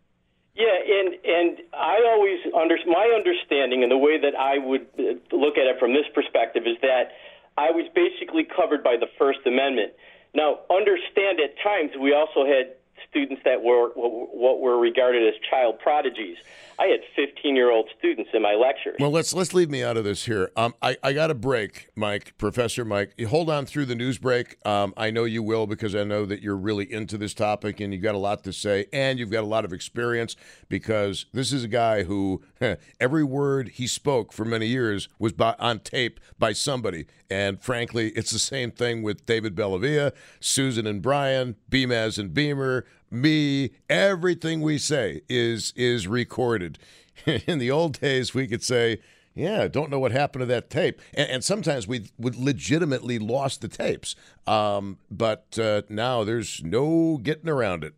Yeah, 0.54 0.78
and 1.00 1.14
and 1.24 1.58
I 1.74 2.00
always 2.06 2.38
under 2.54 2.76
my 2.86 3.12
understanding 3.16 3.82
and 3.82 3.90
the 3.90 3.98
way 3.98 4.16
that 4.20 4.36
I 4.38 4.58
would 4.58 4.86
uh, 4.96 5.36
look 5.36 5.58
at 5.58 5.66
it 5.66 5.80
from 5.80 5.92
this 5.92 6.06
perspective 6.14 6.68
is 6.68 6.76
that 6.82 7.10
I 7.58 7.72
was 7.74 7.90
basically 7.92 8.46
covered 8.46 8.84
by 8.84 8.94
the 8.94 9.08
First 9.18 9.40
Amendment. 9.44 9.92
Now, 10.32 10.60
understand 10.70 11.40
at 11.42 11.58
times 11.58 11.90
we 11.98 12.14
also 12.14 12.46
had 12.46 12.78
students 13.08 13.42
that 13.44 13.62
were 13.62 13.90
what 13.94 14.60
were 14.60 14.78
regarded 14.78 15.26
as 15.26 15.34
child 15.50 15.78
prodigies. 15.78 16.36
I 16.80 16.86
had 16.86 17.00
15 17.16 17.56
year 17.56 17.72
old 17.72 17.88
students 17.98 18.30
in 18.32 18.42
my 18.42 18.54
lectures. 18.54 18.96
Well, 19.00 19.10
let's 19.10 19.34
let's 19.34 19.52
leave 19.52 19.68
me 19.68 19.82
out 19.82 19.96
of 19.96 20.04
this 20.04 20.26
here. 20.26 20.52
Um, 20.56 20.74
I 20.80 20.96
I 21.02 21.12
got 21.12 21.30
a 21.30 21.34
break, 21.34 21.88
Mike, 21.96 22.34
Professor 22.38 22.84
Mike. 22.84 23.14
You 23.16 23.26
hold 23.26 23.50
on 23.50 23.66
through 23.66 23.86
the 23.86 23.96
news 23.96 24.18
break. 24.18 24.64
Um, 24.64 24.94
I 24.96 25.10
know 25.10 25.24
you 25.24 25.42
will 25.42 25.66
because 25.66 25.96
I 25.96 26.04
know 26.04 26.24
that 26.26 26.40
you're 26.40 26.56
really 26.56 26.90
into 26.90 27.18
this 27.18 27.34
topic 27.34 27.80
and 27.80 27.92
you've 27.92 28.02
got 28.02 28.14
a 28.14 28.18
lot 28.18 28.44
to 28.44 28.52
say 28.52 28.86
and 28.92 29.18
you've 29.18 29.30
got 29.30 29.42
a 29.42 29.48
lot 29.48 29.64
of 29.64 29.72
experience 29.72 30.36
because 30.68 31.26
this 31.32 31.52
is 31.52 31.64
a 31.64 31.68
guy 31.68 32.04
who 32.04 32.42
every 33.00 33.24
word 33.24 33.70
he 33.70 33.86
spoke 33.86 34.32
for 34.32 34.44
many 34.44 34.66
years 34.66 35.08
was 35.18 35.32
by, 35.32 35.56
on 35.58 35.80
tape 35.80 36.20
by 36.38 36.52
somebody. 36.52 37.06
And 37.30 37.60
frankly, 37.60 38.08
it's 38.10 38.30
the 38.30 38.38
same 38.38 38.70
thing 38.70 39.02
with 39.02 39.26
David 39.26 39.54
Bellavia, 39.54 40.12
Susan 40.40 40.86
and 40.86 41.02
Brian, 41.02 41.56
Beamaz 41.70 42.18
and 42.18 42.32
Beamer, 42.32 42.86
me, 43.10 43.70
everything 43.88 44.60
we 44.60 44.78
say 44.78 45.22
is 45.28 45.72
is 45.76 46.06
recorded. 46.06 46.78
In 47.46 47.58
the 47.58 47.70
old 47.70 48.00
days, 48.00 48.34
we 48.34 48.46
could 48.46 48.62
say, 48.62 49.00
"Yeah, 49.34 49.68
don't 49.68 49.90
know 49.90 49.98
what 49.98 50.12
happened 50.12 50.42
to 50.42 50.46
that 50.46 50.70
tape," 50.70 51.00
and, 51.14 51.28
and 51.28 51.44
sometimes 51.44 51.88
we 51.88 52.10
would 52.18 52.36
legitimately 52.36 53.18
lost 53.18 53.60
the 53.60 53.68
tapes. 53.68 54.14
Um, 54.46 54.98
but 55.10 55.58
uh, 55.58 55.82
now 55.88 56.24
there's 56.24 56.62
no 56.62 57.18
getting 57.22 57.48
around 57.48 57.84
it. 57.84 57.94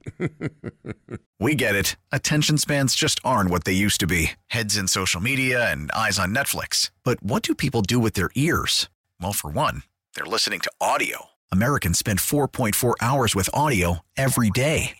we 1.41 1.55
get 1.55 1.75
it. 1.75 1.97
Attention 2.11 2.59
spans 2.59 2.95
just 2.95 3.21
aren't 3.25 3.51
what 3.51 3.65
they 3.65 3.73
used 3.73 4.01
to 4.01 4.07
be. 4.07 4.33
Heads 4.49 4.77
in 4.77 4.89
social 4.89 5.21
media 5.21 5.71
and 5.71 5.93
eyes 5.93 6.19
on 6.19 6.35
Netflix. 6.35 6.91
But 7.05 7.23
what 7.23 7.43
do 7.43 7.55
people 7.55 7.83
do 7.83 7.99
with 7.99 8.15
their 8.15 8.31
ears? 8.35 8.89
Well, 9.21 9.33
for 9.33 9.51
one, 9.51 9.83
they're 10.15 10.25
listening 10.25 10.61
to 10.61 10.73
audio. 10.81 11.27
Americans 11.53 11.99
spend 11.99 12.21
4.4 12.21 12.95
hours 13.01 13.35
with 13.35 13.51
audio 13.53 14.01
every 14.17 14.51
day. 14.51 15.00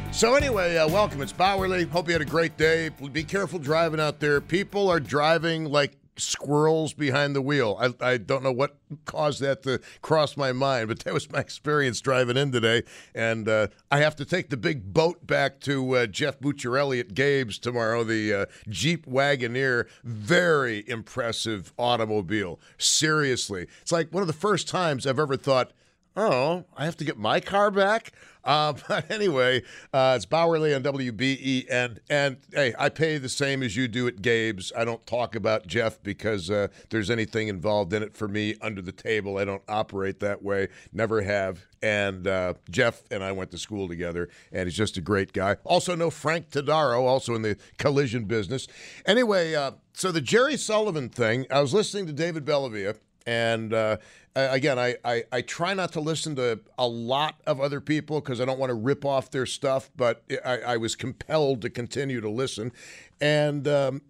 So 0.11 0.35
anyway, 0.35 0.77
uh, 0.77 0.87
welcome. 0.89 1.21
It's 1.21 1.31
Bauerle. 1.33 1.89
Hope 1.89 2.07
you 2.07 2.13
had 2.13 2.21
a 2.21 2.25
great 2.25 2.57
day. 2.57 2.89
Be 2.89 3.23
careful 3.23 3.59
driving 3.59 3.99
out 3.99 4.19
there. 4.19 4.41
People 4.41 4.89
are 4.89 4.99
driving 4.99 5.65
like 5.65 5.97
squirrels 6.17 6.93
behind 6.93 7.33
the 7.33 7.41
wheel. 7.41 7.77
I, 7.79 8.11
I 8.11 8.17
don't 8.17 8.43
know 8.43 8.51
what 8.51 8.75
caused 9.05 9.41
that 9.41 9.63
to 9.63 9.79
cross 10.01 10.35
my 10.35 10.51
mind, 10.51 10.89
but 10.89 10.99
that 10.99 11.13
was 11.13 11.31
my 11.31 11.39
experience 11.39 12.01
driving 12.01 12.37
in 12.37 12.51
today. 12.51 12.83
And 13.15 13.47
uh, 13.47 13.69
I 13.89 13.99
have 13.99 14.15
to 14.17 14.25
take 14.25 14.49
the 14.49 14.57
big 14.57 14.93
boat 14.93 15.25
back 15.25 15.61
to 15.61 15.95
uh, 15.95 16.05
Jeff 16.07 16.39
Bucciarelli 16.39 16.99
at 16.99 17.13
Gabe's 17.13 17.57
tomorrow, 17.57 18.03
the 18.03 18.33
uh, 18.33 18.45
Jeep 18.69 19.07
Wagoneer. 19.07 19.87
Very 20.03 20.87
impressive 20.87 21.73
automobile. 21.79 22.59
Seriously. 22.77 23.67
It's 23.81 23.93
like 23.93 24.13
one 24.13 24.21
of 24.21 24.27
the 24.27 24.33
first 24.33 24.67
times 24.67 25.07
I've 25.07 25.19
ever 25.19 25.37
thought, 25.37 25.71
oh, 26.15 26.65
I 26.75 26.85
have 26.85 26.97
to 26.97 27.05
get 27.05 27.17
my 27.17 27.39
car 27.39 27.71
back? 27.71 28.13
Uh, 28.43 28.73
but 28.87 29.09
anyway, 29.11 29.63
uh, 29.93 30.13
it's 30.15 30.25
Bauerle 30.25 30.75
on 30.75 30.83
WBE, 30.83 31.65
and 32.09 32.37
hey, 32.53 32.73
I 32.77 32.89
pay 32.89 33.17
the 33.17 33.29
same 33.29 33.63
as 33.63 33.75
you 33.75 33.87
do 33.87 34.07
at 34.07 34.21
Gabe's. 34.21 34.71
I 34.75 34.85
don't 34.85 35.05
talk 35.05 35.35
about 35.35 35.67
Jeff 35.67 36.01
because 36.01 36.49
uh, 36.49 36.67
there's 36.89 37.09
anything 37.09 37.47
involved 37.47 37.93
in 37.93 38.03
it 38.03 38.15
for 38.15 38.27
me 38.27 38.55
under 38.61 38.81
the 38.81 38.91
table. 38.91 39.37
I 39.37 39.45
don't 39.45 39.63
operate 39.67 40.19
that 40.21 40.41
way. 40.41 40.69
Never 40.93 41.21
have. 41.21 41.65
And 41.83 42.27
uh, 42.27 42.53
Jeff 42.69 43.01
and 43.09 43.23
I 43.23 43.31
went 43.31 43.51
to 43.51 43.57
school 43.57 43.87
together, 43.87 44.29
and 44.51 44.67
he's 44.67 44.77
just 44.77 44.97
a 44.97 45.01
great 45.01 45.33
guy. 45.33 45.57
Also 45.63 45.95
know 45.95 46.09
Frank 46.09 46.49
Tadaro, 46.49 47.01
also 47.01 47.33
in 47.33 47.41
the 47.41 47.57
collision 47.77 48.25
business. 48.25 48.67
Anyway, 49.05 49.55
uh, 49.55 49.71
so 49.93 50.11
the 50.11 50.21
Jerry 50.21 50.57
Sullivan 50.57 51.09
thing. 51.09 51.45
I 51.49 51.61
was 51.61 51.73
listening 51.73 52.05
to 52.07 52.13
David 52.13 52.45
Bellavia 52.45 52.97
and 53.25 53.73
uh, 53.73 53.97
again, 54.35 54.79
I, 54.79 54.95
I, 55.03 55.23
I, 55.31 55.41
try 55.41 55.73
not 55.73 55.91
to 55.93 56.01
listen 56.01 56.35
to 56.37 56.59
a 56.77 56.87
lot 56.87 57.35
of 57.45 57.59
other 57.59 57.81
people 57.81 58.19
because 58.19 58.41
I 58.41 58.45
don't 58.45 58.59
want 58.59 58.69
to 58.69 58.75
rip 58.75 59.05
off 59.05 59.29
their 59.31 59.45
stuff, 59.45 59.91
but 59.95 60.23
I, 60.43 60.59
I 60.59 60.77
was 60.77 60.95
compelled 60.95 61.61
to 61.61 61.69
continue 61.69 62.21
to 62.21 62.29
listen. 62.29 62.71
And 63.19 63.67
um, 63.67 64.01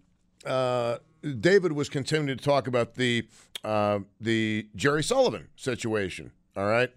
uh, 0.46 0.98
David 1.40 1.72
was 1.72 1.88
continuing 1.88 2.36
to 2.36 2.42
talk 2.42 2.66
about 2.66 2.94
the, 2.94 3.26
uh, 3.64 4.00
the 4.20 4.68
Jerry 4.74 5.02
Sullivan 5.02 5.48
situation. 5.56 6.32
All 6.56 6.66
right. 6.66 6.90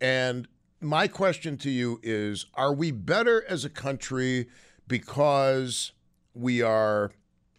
And 0.00 0.48
my 0.80 1.06
question 1.06 1.56
to 1.58 1.70
you 1.70 2.00
is 2.02 2.46
Are 2.54 2.74
we 2.74 2.90
better 2.90 3.44
as 3.48 3.64
a 3.64 3.70
country 3.70 4.48
because 4.88 5.92
we 6.34 6.60
are 6.60 7.12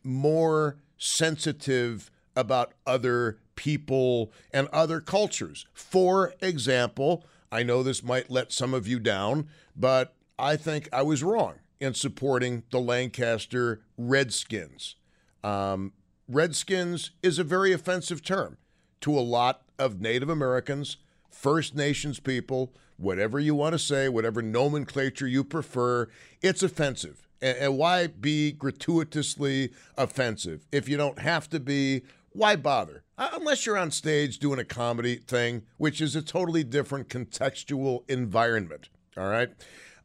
more 0.04 0.78
sensitive 0.98 2.12
about 2.36 2.74
other 2.86 3.38
people 3.56 4.32
and 4.52 4.68
other 4.68 5.00
cultures. 5.00 5.66
For 5.74 6.34
example, 6.42 7.26
I 7.52 7.64
know 7.64 7.84
this 7.84 8.04
might 8.04 8.32
let 8.32 8.52
some 8.52 8.74
of 8.74 8.88
you 8.88 9.00
down, 9.00 9.48
but 9.76 10.16
I 10.40 10.56
think 10.56 10.90
I 10.92 11.04
was 11.04 11.24
wrong 11.24 11.56
in 11.80 11.94
supporting 11.94 12.64
the 12.72 12.80
Lancaster 12.80 13.82
Redskins. 13.98 14.96
Um, 15.44 15.94
Redskins 16.28 17.12
is 17.22 17.38
a 17.38 17.44
very 17.44 17.74
offensive 17.74 18.24
term 18.24 18.58
to 19.02 19.18
a 19.18 19.22
lot 19.22 19.64
of 19.78 20.00
Native 20.00 20.30
Americans, 20.30 20.98
First 21.30 21.76
Nations 21.76 22.20
people, 22.20 22.74
whatever 22.98 23.40
you 23.40 23.54
want 23.54 23.74
to 23.74 23.80
say, 23.80 24.08
whatever 24.08 24.42
nomenclature 24.42 25.28
you 25.28 25.44
prefer, 25.44 26.08
it's 26.42 26.64
offensive. 26.64 27.28
And, 27.42 27.58
and 27.58 27.78
why 27.78 28.08
be 28.08 28.54
gratuitously 28.54 29.72
offensive 29.98 30.66
if 30.72 30.88
you 30.88 30.96
don't 30.96 31.20
have 31.20 31.50
to 31.50 31.60
be 31.60 32.04
why 32.32 32.56
bother? 32.56 33.03
Uh, 33.18 33.30
unless 33.34 33.66
you're 33.66 33.78
on 33.78 33.92
stage 33.92 34.40
doing 34.40 34.60
a 34.60 34.64
comedy 34.64 35.18
thing, 35.18 35.64
which 35.78 36.02
is 36.02 36.16
a 36.16 36.22
totally 36.22 36.64
different 36.64 37.10
contextual 37.10 38.10
environment. 38.10 38.90
All 39.16 39.30
right. 39.30 39.50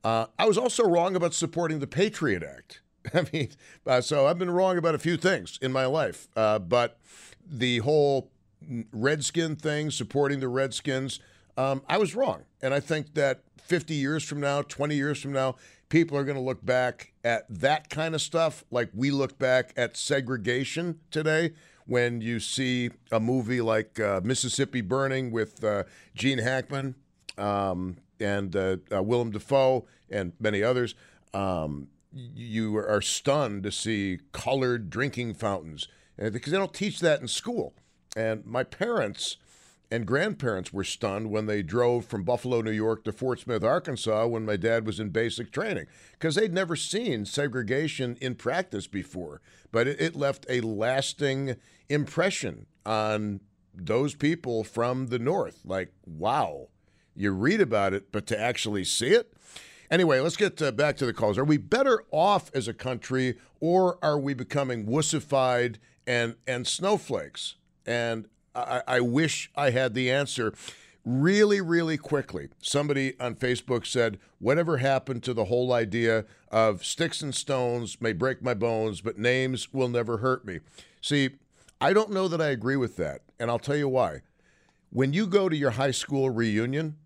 Uh, 0.04 0.26
I 0.38 0.46
was 0.46 0.58
also 0.58 0.84
wrong 0.84 1.16
about 1.16 1.32
supporting 1.34 1.78
the 1.78 1.86
Patriot 1.86 2.42
Act. 2.42 2.82
I 3.14 3.26
mean, 3.32 3.48
uh, 3.86 4.00
so 4.02 4.26
I've 4.26 4.38
been 4.38 4.50
wrong 4.50 4.76
about 4.76 4.94
a 4.94 4.98
few 4.98 5.16
things 5.16 5.58
in 5.62 5.72
my 5.72 5.86
life, 5.86 6.28
uh, 6.36 6.58
but 6.58 6.98
the 7.46 7.78
whole 7.78 8.30
Redskin 8.92 9.56
thing, 9.56 9.90
supporting 9.90 10.40
the 10.40 10.48
Redskins, 10.48 11.20
um, 11.56 11.82
I 11.88 11.96
was 11.96 12.14
wrong. 12.14 12.42
And 12.60 12.74
I 12.74 12.80
think 12.80 13.14
that 13.14 13.42
50 13.62 13.94
years 13.94 14.22
from 14.22 14.40
now, 14.40 14.62
20 14.62 14.94
years 14.94 15.20
from 15.20 15.32
now, 15.32 15.56
people 15.88 16.18
are 16.18 16.24
going 16.24 16.36
to 16.36 16.42
look 16.42 16.64
back 16.64 17.12
at 17.24 17.46
that 17.48 17.88
kind 17.88 18.14
of 18.14 18.20
stuff 18.20 18.64
like 18.70 18.90
we 18.94 19.10
look 19.10 19.38
back 19.38 19.72
at 19.76 19.96
segregation 19.96 21.00
today 21.10 21.52
when 21.88 22.20
you 22.20 22.38
see 22.38 22.90
a 23.10 23.18
movie 23.18 23.62
like 23.62 23.98
uh, 23.98 24.20
Mississippi 24.22 24.82
Burning 24.82 25.30
with 25.30 25.64
uh, 25.64 25.84
Gene 26.14 26.38
Hackman 26.38 26.94
um, 27.38 27.96
and 28.20 28.54
uh, 28.54 28.76
uh 28.94 29.02
Willem 29.02 29.32
Dafoe 29.32 29.86
and 30.10 30.32
many 30.38 30.62
others. 30.62 30.94
Um, 31.32 31.88
you 32.12 32.76
are 32.76 33.02
stunned 33.02 33.62
to 33.62 33.72
see 33.72 34.18
colored 34.32 34.90
drinking 34.90 35.34
fountains 35.34 35.88
because 36.16 36.52
they 36.52 36.58
don't 36.58 36.74
teach 36.74 37.00
that 37.00 37.20
in 37.20 37.28
school. 37.28 37.74
And 38.16 38.44
my 38.44 38.64
parents 38.64 39.36
and 39.90 40.06
grandparents 40.06 40.72
were 40.72 40.84
stunned 40.84 41.30
when 41.30 41.46
they 41.46 41.62
drove 41.62 42.04
from 42.04 42.22
Buffalo, 42.22 42.60
New 42.60 42.70
York 42.70 43.04
to 43.04 43.12
Fort 43.12 43.40
Smith, 43.40 43.64
Arkansas 43.64 44.26
when 44.26 44.44
my 44.44 44.56
dad 44.56 44.86
was 44.86 45.00
in 45.00 45.08
basic 45.08 45.50
training 45.50 45.86
because 46.12 46.34
they'd 46.34 46.52
never 46.52 46.76
seen 46.76 47.24
segregation 47.24 48.16
in 48.20 48.34
practice 48.34 48.86
before. 48.86 49.40
But 49.72 49.88
it, 49.88 50.00
it, 50.00 50.16
left 50.16 50.44
a 50.48 50.60
lasting 50.60 51.56
impression 51.88 52.66
on 52.84 53.40
those 53.74 54.14
people 54.14 54.64
from 54.64 55.06
the 55.06 55.18
North. 55.18 55.60
Like, 55.64 55.92
wow, 56.04 56.68
you 57.14 57.30
read 57.32 57.60
about 57.60 57.94
it, 57.94 58.12
but 58.12 58.26
to 58.26 58.38
actually 58.38 58.84
see 58.84 59.08
it? 59.08 59.32
Anyway, 59.90 60.20
let's 60.20 60.36
get 60.36 60.60
uh, 60.60 60.70
back 60.70 60.96
to 60.98 61.06
the 61.06 61.14
calls. 61.14 61.38
Are 61.38 61.44
we 61.44 61.56
better 61.56 62.04
off 62.10 62.50
as 62.54 62.68
a 62.68 62.74
country, 62.74 63.38
or 63.58 63.98
are 64.02 64.18
we 64.18 64.34
becoming 64.34 64.84
wussified 64.84 65.76
and 66.06 66.36
and 66.46 66.66
snowflakes? 66.66 67.54
And 67.86 68.28
I, 68.58 68.96
I 68.96 69.00
wish 69.00 69.50
I 69.56 69.70
had 69.70 69.94
the 69.94 70.10
answer. 70.10 70.52
Really, 71.04 71.60
really 71.60 71.96
quickly, 71.96 72.48
somebody 72.60 73.18
on 73.18 73.34
Facebook 73.34 73.86
said, 73.86 74.18
Whatever 74.40 74.78
happened 74.78 75.22
to 75.24 75.34
the 75.34 75.46
whole 75.46 75.72
idea 75.72 76.26
of 76.50 76.84
sticks 76.84 77.22
and 77.22 77.34
stones 77.34 78.00
may 78.00 78.12
break 78.12 78.42
my 78.42 78.54
bones, 78.54 79.00
but 79.00 79.18
names 79.18 79.72
will 79.72 79.88
never 79.88 80.18
hurt 80.18 80.44
me? 80.44 80.60
See, 81.00 81.30
I 81.80 81.92
don't 81.92 82.12
know 82.12 82.28
that 82.28 82.40
I 82.40 82.48
agree 82.48 82.76
with 82.76 82.96
that, 82.96 83.22
and 83.38 83.50
I'll 83.50 83.58
tell 83.58 83.76
you 83.76 83.88
why. 83.88 84.22
When 84.90 85.12
you 85.12 85.26
go 85.26 85.48
to 85.48 85.56
your 85.56 85.72
high 85.72 85.92
school 85.92 86.30
reunion, 86.30 86.96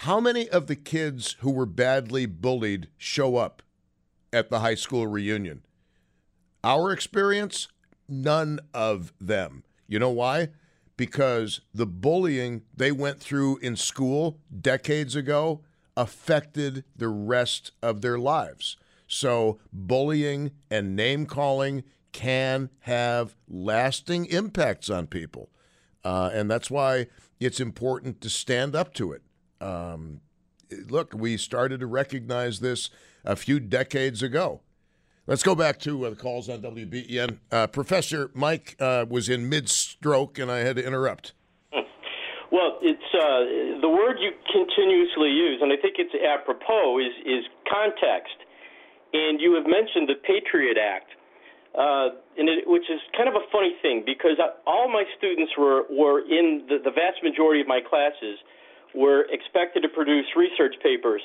how 0.00 0.20
many 0.20 0.48
of 0.48 0.66
the 0.66 0.76
kids 0.76 1.36
who 1.40 1.50
were 1.50 1.66
badly 1.66 2.26
bullied 2.26 2.88
show 2.98 3.36
up 3.36 3.62
at 4.32 4.50
the 4.50 4.60
high 4.60 4.74
school 4.74 5.06
reunion? 5.06 5.62
Our 6.62 6.92
experience, 6.92 7.68
none 8.08 8.60
of 8.74 9.12
them. 9.20 9.62
You 9.88 9.98
know 9.98 10.10
why? 10.10 10.48
Because 10.96 11.60
the 11.74 11.86
bullying 11.86 12.62
they 12.74 12.92
went 12.92 13.20
through 13.20 13.58
in 13.58 13.76
school 13.76 14.38
decades 14.60 15.14
ago 15.14 15.62
affected 15.96 16.84
the 16.96 17.08
rest 17.08 17.72
of 17.82 18.00
their 18.00 18.18
lives. 18.18 18.76
So, 19.06 19.58
bullying 19.72 20.52
and 20.70 20.96
name 20.96 21.26
calling 21.26 21.84
can 22.12 22.70
have 22.80 23.36
lasting 23.48 24.26
impacts 24.26 24.90
on 24.90 25.06
people. 25.06 25.50
Uh, 26.02 26.30
and 26.32 26.50
that's 26.50 26.70
why 26.70 27.06
it's 27.38 27.60
important 27.60 28.20
to 28.22 28.30
stand 28.30 28.74
up 28.74 28.94
to 28.94 29.12
it. 29.12 29.22
Um, 29.60 30.20
look, 30.88 31.12
we 31.14 31.36
started 31.36 31.80
to 31.80 31.86
recognize 31.86 32.60
this 32.60 32.90
a 33.24 33.36
few 33.36 33.60
decades 33.60 34.22
ago. 34.22 34.62
Let's 35.28 35.42
go 35.42 35.56
back 35.56 35.80
to 35.80 36.06
uh, 36.06 36.10
the 36.10 36.16
calls 36.16 36.48
on 36.48 36.62
WBEN. 36.62 37.38
Uh, 37.50 37.66
Professor 37.66 38.30
Mike 38.32 38.76
uh, 38.78 39.06
was 39.10 39.28
in 39.28 39.48
mid 39.48 39.68
stroke, 39.68 40.38
and 40.38 40.52
I 40.52 40.58
had 40.58 40.76
to 40.76 40.86
interrupt. 40.86 41.32
Well, 42.46 42.78
it's 42.78 43.10
uh, 43.10 43.82
the 43.82 43.90
word 43.90 44.22
you 44.22 44.30
continuously 44.46 45.34
use, 45.34 45.58
and 45.60 45.74
I 45.74 45.76
think 45.82 45.98
it's 45.98 46.14
apropos, 46.14 47.02
is, 47.02 47.10
is 47.26 47.42
context. 47.66 48.38
And 49.12 49.42
you 49.42 49.58
have 49.58 49.66
mentioned 49.66 50.06
the 50.06 50.14
Patriot 50.22 50.78
Act, 50.78 51.10
uh, 51.74 52.22
it, 52.38 52.62
which 52.70 52.86
is 52.86 53.02
kind 53.18 53.28
of 53.28 53.34
a 53.34 53.42
funny 53.50 53.74
thing 53.82 54.06
because 54.06 54.38
all 54.64 54.86
my 54.86 55.02
students 55.18 55.58
were, 55.58 55.90
were 55.90 56.22
in 56.22 56.70
the, 56.70 56.78
the 56.78 56.94
vast 56.94 57.18
majority 57.26 57.60
of 57.60 57.66
my 57.66 57.82
classes 57.82 58.38
were 58.94 59.26
expected 59.34 59.82
to 59.82 59.90
produce 59.90 60.30
research 60.38 60.78
papers 60.80 61.20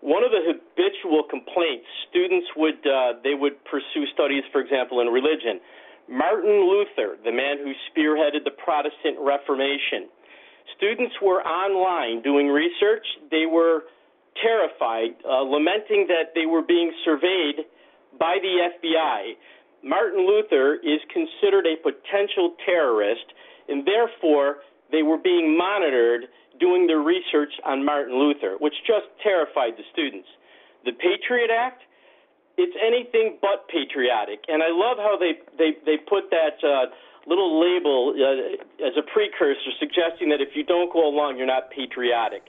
one 0.00 0.22
of 0.22 0.30
the 0.30 0.42
habitual 0.46 1.24
complaints 1.28 1.86
students 2.08 2.46
would 2.56 2.78
uh, 2.86 3.18
they 3.24 3.34
would 3.34 3.62
pursue 3.64 4.06
studies, 4.14 4.44
for 4.52 4.60
example, 4.60 5.00
in 5.00 5.08
religion. 5.08 5.60
Martin 6.08 6.64
Luther, 6.64 7.18
the 7.24 7.32
man 7.32 7.58
who 7.58 7.72
spearheaded 7.90 8.44
the 8.44 8.54
Protestant 8.56 9.18
Reformation, 9.20 10.08
students 10.76 11.14
were 11.20 11.42
online 11.42 12.22
doing 12.22 12.48
research. 12.48 13.04
They 13.30 13.44
were 13.44 13.84
terrified, 14.40 15.18
uh, 15.28 15.42
lamenting 15.42 16.06
that 16.08 16.32
they 16.34 16.46
were 16.46 16.62
being 16.62 16.92
surveyed 17.04 17.66
by 18.18 18.38
the 18.40 18.70
FBI. 18.78 19.36
Martin 19.82 20.26
Luther 20.26 20.74
is 20.76 21.00
considered 21.12 21.66
a 21.66 21.76
potential 21.76 22.54
terrorist, 22.64 23.26
and 23.68 23.86
therefore 23.86 24.58
they 24.90 25.02
were 25.02 25.18
being 25.18 25.56
monitored 25.56 26.26
doing 26.60 26.86
their 26.86 27.00
research 27.00 27.52
on 27.64 27.84
Martin 27.84 28.18
Luther, 28.18 28.56
which 28.58 28.74
just 28.86 29.06
terrified 29.22 29.74
the 29.76 29.84
students. 29.92 30.28
The 30.84 30.92
Patriot 30.92 31.50
Act, 31.50 31.82
it's 32.56 32.74
anything 32.78 33.38
but 33.40 33.68
patriotic, 33.68 34.44
and 34.48 34.62
I 34.62 34.70
love 34.70 34.98
how 34.98 35.16
they 35.18 35.38
they 35.56 35.78
they 35.86 35.96
put 35.96 36.30
that 36.30 36.58
uh, 36.62 36.90
little 37.26 37.60
label 37.60 38.14
uh, 38.16 38.86
as 38.86 38.94
a 38.98 39.02
precursor, 39.02 39.70
suggesting 39.78 40.30
that 40.30 40.40
if 40.40 40.56
you 40.56 40.64
don't 40.64 40.92
go 40.92 41.06
along, 41.06 41.36
you're 41.38 41.46
not 41.46 41.70
patriotic. 41.70 42.42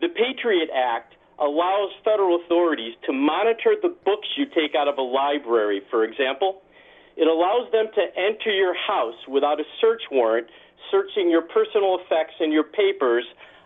The 0.00 0.08
Patriot 0.08 0.70
Act 0.72 1.14
allows 1.38 1.90
federal 2.04 2.40
authorities 2.44 2.94
to 3.06 3.12
monitor 3.12 3.74
the 3.80 3.88
books 4.04 4.28
you 4.36 4.46
take 4.46 4.76
out 4.76 4.88
of 4.88 4.98
a 4.98 5.02
library, 5.02 5.82
for 5.90 6.04
example. 6.04 6.62
It 7.20 7.28
allows 7.28 7.70
them 7.70 7.92
to 7.94 8.02
enter 8.16 8.48
your 8.48 8.72
house 8.72 9.28
without 9.28 9.60
a 9.60 9.64
search 9.78 10.00
warrant, 10.10 10.48
searching 10.90 11.28
your 11.28 11.42
personal 11.42 12.00
effects 12.00 12.40
and 12.40 12.50
your 12.50 12.64
papers 12.64 13.24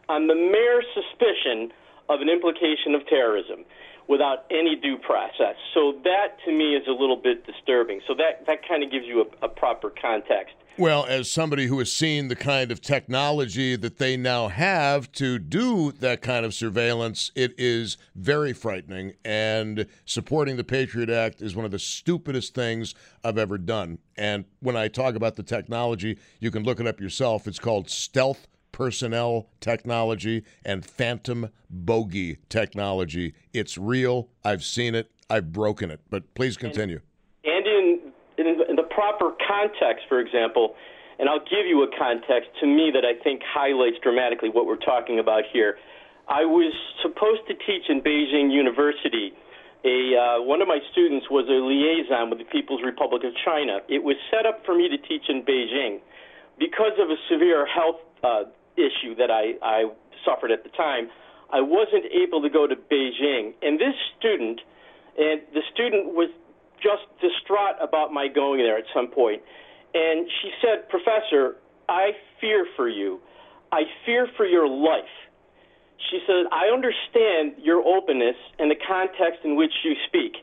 on 0.09 0.27
the 0.27 0.35
mere 0.35 0.83
suspicion 0.91 1.71
of 2.11 2.21
an 2.21 2.29
implication 2.29 2.99
of 2.99 3.07
terrorism 3.07 3.65
without 4.09 4.45
any 4.51 4.75
due 4.75 4.99
process. 4.99 5.55
So 5.73 6.03
that 6.03 6.37
to 6.45 6.53
me 6.53 6.75
is 6.75 6.83
a 6.89 6.93
little 6.93 7.17
bit 7.17 7.47
disturbing. 7.47 8.01
So 8.07 8.15
that, 8.19 8.45
that 8.47 8.67
kind 8.67 8.83
of 8.83 8.91
gives 8.91 9.07
you 9.07 9.23
a, 9.23 9.47
a 9.47 9.49
proper 9.49 9.89
context. 9.89 10.59
Well, 10.77 11.07
as 11.09 11.31
somebody 11.31 11.67
who 11.67 11.79
has 11.79 11.93
seen 11.93 12.27
the 12.27 12.35
kind 12.35 12.73
of 12.73 12.81
technology 12.81 13.77
that 13.77 13.99
they 13.99 14.17
now 14.17 14.49
have 14.49 15.13
to 15.13 15.39
do 15.39 15.93
that 15.93 16.21
kind 16.21 16.45
of 16.45 16.53
surveillance, 16.53 17.31
it 17.37 17.55
is 17.57 17.97
very 18.17 18.53
frightening. 18.53 19.13
And 19.25 19.87
supporting 20.05 20.57
the 20.57 20.65
Patriot 20.65 21.11
Act 21.11 21.41
is 21.41 21.55
one 21.55 21.65
of 21.65 21.71
the 21.71 21.79
stupidest 21.79 22.57
things 22.57 22.93
I've 23.23 23.39
ever 23.39 23.57
done. 23.57 23.99
And 24.17 24.47
when 24.59 24.77
I 24.77 24.89
talk 24.89 25.15
about 25.15 25.37
the 25.37 25.45
technology, 25.45 26.19
you 26.41 26.51
can 26.51 26.65
look 26.65 26.81
it 26.81 26.89
up 26.89 27.01
yourself. 27.01 27.47
It's 27.47 27.61
called 27.61 27.89
stealth 27.89 28.49
personnel 28.73 29.51
technology 29.61 30.43
and 30.65 30.85
phantom 30.85 31.51
bogey 31.71 32.39
technology. 32.49 33.33
It's 33.53 33.79
real. 33.79 34.29
I've 34.45 34.65
seen 34.65 34.97
it. 34.97 35.13
I've 35.31 35.53
broken 35.53 35.93
it. 35.93 36.01
But 36.11 36.35
please 36.35 36.57
continue. 36.57 37.01
And, 37.45 37.65
in, 37.65 38.13
in, 38.39 38.61
in 38.71 38.77
the 38.77 38.83
proper 39.05 39.37
context, 39.47 40.09
for 40.09 40.21
example, 40.21 40.75
and 41.19 41.29
I'll 41.29 41.45
give 41.45 41.69
you 41.69 41.85
a 41.85 41.91
context 41.97 42.51
to 42.61 42.67
me 42.67 42.91
that 42.95 43.05
I 43.05 43.21
think 43.23 43.43
highlights 43.45 43.97
dramatically 44.03 44.49
what 44.49 44.67
we're 44.67 44.81
talking 44.81 45.19
about 45.19 45.45
here. 45.53 45.77
I 46.27 46.45
was 46.45 46.73
supposed 47.03 47.45
to 47.49 47.55
teach 47.55 47.85
in 47.89 48.01
Beijing 48.01 48.51
University. 48.51 49.37
A, 49.85 50.17
uh, 50.17 50.43
one 50.43 50.63
of 50.63 50.69
my 50.69 50.81
students 50.93 51.27
was 51.31 51.45
a 51.53 51.61
liaison 51.61 52.31
with 52.31 52.39
the 52.39 52.49
People's 52.49 52.81
Republic 52.83 53.23
of 53.25 53.33
China. 53.45 53.85
It 53.89 54.03
was 54.03 54.17
set 54.33 54.47
up 54.47 54.65
for 54.65 54.75
me 54.75 54.89
to 54.89 54.97
teach 54.97 55.29
in 55.29 55.45
Beijing. 55.45 56.01
Because 56.59 56.97
of 56.99 57.11
a 57.11 57.19
severe 57.29 57.67
health 57.67 58.01
uh, 58.25 58.49
issue 58.81 59.15
that 59.21 59.31
I, 59.31 59.61
I 59.61 59.93
suffered 60.25 60.51
at 60.51 60.65
the 60.65 60.71
time, 60.71 61.11
I 61.53 61.61
wasn't 61.61 62.09
able 62.09 62.41
to 62.41 62.49
go 62.49 62.67
to 62.67 62.75
Beijing. 62.75 63.53
And 63.61 63.79
this 63.79 63.95
student, 64.19 64.61
and 65.19 65.43
the 65.53 65.61
student 65.75 66.17
was 66.17 66.31
just 66.85 67.09
distraught 67.21 67.81
about 67.81 68.13
my 68.13 68.29
going 68.29 68.61
there 68.61 68.77
at 68.77 68.85
some 68.93 69.09
point. 69.09 69.41
And 69.95 70.29
she 70.43 70.51
said, 70.61 70.89
Professor, 70.91 71.57
I 71.89 72.13
fear 72.41 72.67
for 72.77 72.89
you. 72.89 73.21
I 73.73 73.83
fear 74.05 74.29
for 74.37 74.45
your 74.45 74.69
life. 74.69 75.17
She 76.11 76.21
said, 76.27 76.45
I 76.53 76.69
understand 76.69 77.65
your 77.65 77.81
openness 77.81 78.37
and 78.59 78.71
the 78.71 78.77
context 78.77 79.41
in 79.45 79.57
which 79.57 79.73
you 79.83 79.95
speak. 80.07 80.37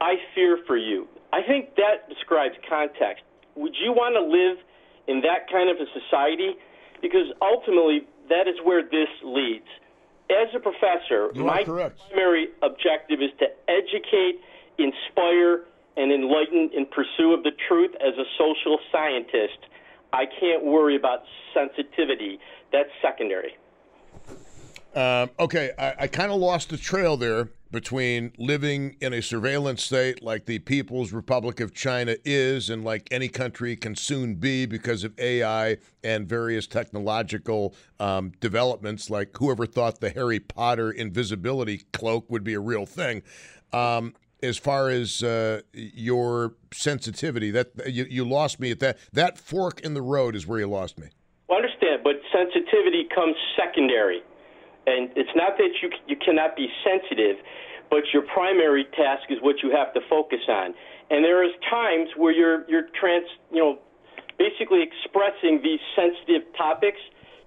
I 0.00 0.14
fear 0.34 0.58
for 0.66 0.76
you. 0.76 1.06
I 1.32 1.42
think 1.46 1.76
that 1.76 2.08
describes 2.08 2.54
context. 2.68 3.22
Would 3.54 3.76
you 3.78 3.92
want 3.92 4.18
to 4.18 4.24
live 4.26 4.58
in 5.08 5.22
that 5.22 5.50
kind 5.50 5.70
of 5.70 5.76
a 5.76 5.88
society 5.98 6.54
because 7.00 7.32
ultimately 7.40 8.06
that 8.28 8.46
is 8.46 8.54
where 8.62 8.82
this 8.82 9.08
leads. 9.24 9.66
As 10.28 10.48
a 10.54 10.60
professor, 10.60 11.32
my 11.34 11.64
primary 11.64 12.48
objective 12.62 13.20
is 13.22 13.32
to 13.40 13.46
educate, 13.66 14.44
inspire, 14.76 15.64
and 15.98 16.12
enlightened 16.12 16.72
in 16.72 16.86
pursuit 16.86 17.34
of 17.34 17.42
the 17.42 17.50
truth. 17.66 17.90
As 18.00 18.14
a 18.14 18.24
social 18.38 18.78
scientist, 18.92 19.58
I 20.12 20.24
can't 20.40 20.64
worry 20.64 20.96
about 20.96 21.24
sensitivity. 21.52 22.38
That's 22.72 22.88
secondary. 23.02 23.56
Um, 24.94 25.30
okay, 25.38 25.72
I, 25.78 25.94
I 26.00 26.06
kind 26.06 26.32
of 26.32 26.38
lost 26.38 26.70
the 26.70 26.76
trail 26.76 27.16
there 27.16 27.50
between 27.70 28.32
living 28.38 28.96
in 29.00 29.12
a 29.12 29.20
surveillance 29.20 29.84
state 29.84 30.22
like 30.22 30.46
the 30.46 30.58
People's 30.60 31.12
Republic 31.12 31.60
of 31.60 31.74
China 31.74 32.16
is, 32.24 32.70
and 32.70 32.84
like 32.84 33.06
any 33.10 33.28
country 33.28 33.76
can 33.76 33.94
soon 33.94 34.36
be 34.36 34.64
because 34.64 35.04
of 35.04 35.18
AI 35.18 35.76
and 36.02 36.26
various 36.26 36.66
technological 36.66 37.74
um, 38.00 38.32
developments. 38.40 39.10
Like 39.10 39.36
whoever 39.36 39.66
thought 39.66 40.00
the 40.00 40.10
Harry 40.10 40.40
Potter 40.40 40.90
invisibility 40.90 41.82
cloak 41.92 42.30
would 42.30 42.44
be 42.44 42.54
a 42.54 42.60
real 42.60 42.86
thing. 42.86 43.22
Um, 43.72 44.14
as 44.42 44.56
far 44.56 44.88
as 44.88 45.22
uh, 45.22 45.62
your 45.72 46.54
sensitivity, 46.72 47.50
that 47.50 47.70
you, 47.86 48.06
you 48.08 48.24
lost 48.24 48.60
me 48.60 48.70
at 48.70 48.80
that. 48.80 48.98
That 49.12 49.38
fork 49.38 49.80
in 49.80 49.94
the 49.94 50.02
road 50.02 50.36
is 50.36 50.46
where 50.46 50.60
you 50.60 50.68
lost 50.68 50.98
me. 50.98 51.08
Well, 51.48 51.58
I 51.58 51.62
understand, 51.62 52.02
but 52.04 52.16
sensitivity 52.32 53.08
comes 53.14 53.36
secondary 53.56 54.22
and 54.88 55.10
it's 55.16 55.34
not 55.36 55.58
that 55.58 55.72
you 55.82 55.90
you 56.06 56.16
cannot 56.16 56.56
be 56.56 56.68
sensitive, 56.80 57.36
but 57.90 58.04
your 58.12 58.22
primary 58.22 58.84
task 58.96 59.28
is 59.28 59.38
what 59.42 59.56
you 59.62 59.70
have 59.70 59.92
to 59.94 60.00
focus 60.08 60.40
on. 60.48 60.74
And 61.10 61.24
there 61.24 61.44
is 61.44 61.52
times 61.68 62.08
where 62.16 62.32
you're 62.32 62.64
you're 62.68 62.88
trans 62.98 63.28
you 63.52 63.60
know 63.60 63.78
basically 64.38 64.82
expressing 64.82 65.60
these 65.62 65.80
sensitive 65.94 66.48
topics 66.56 67.00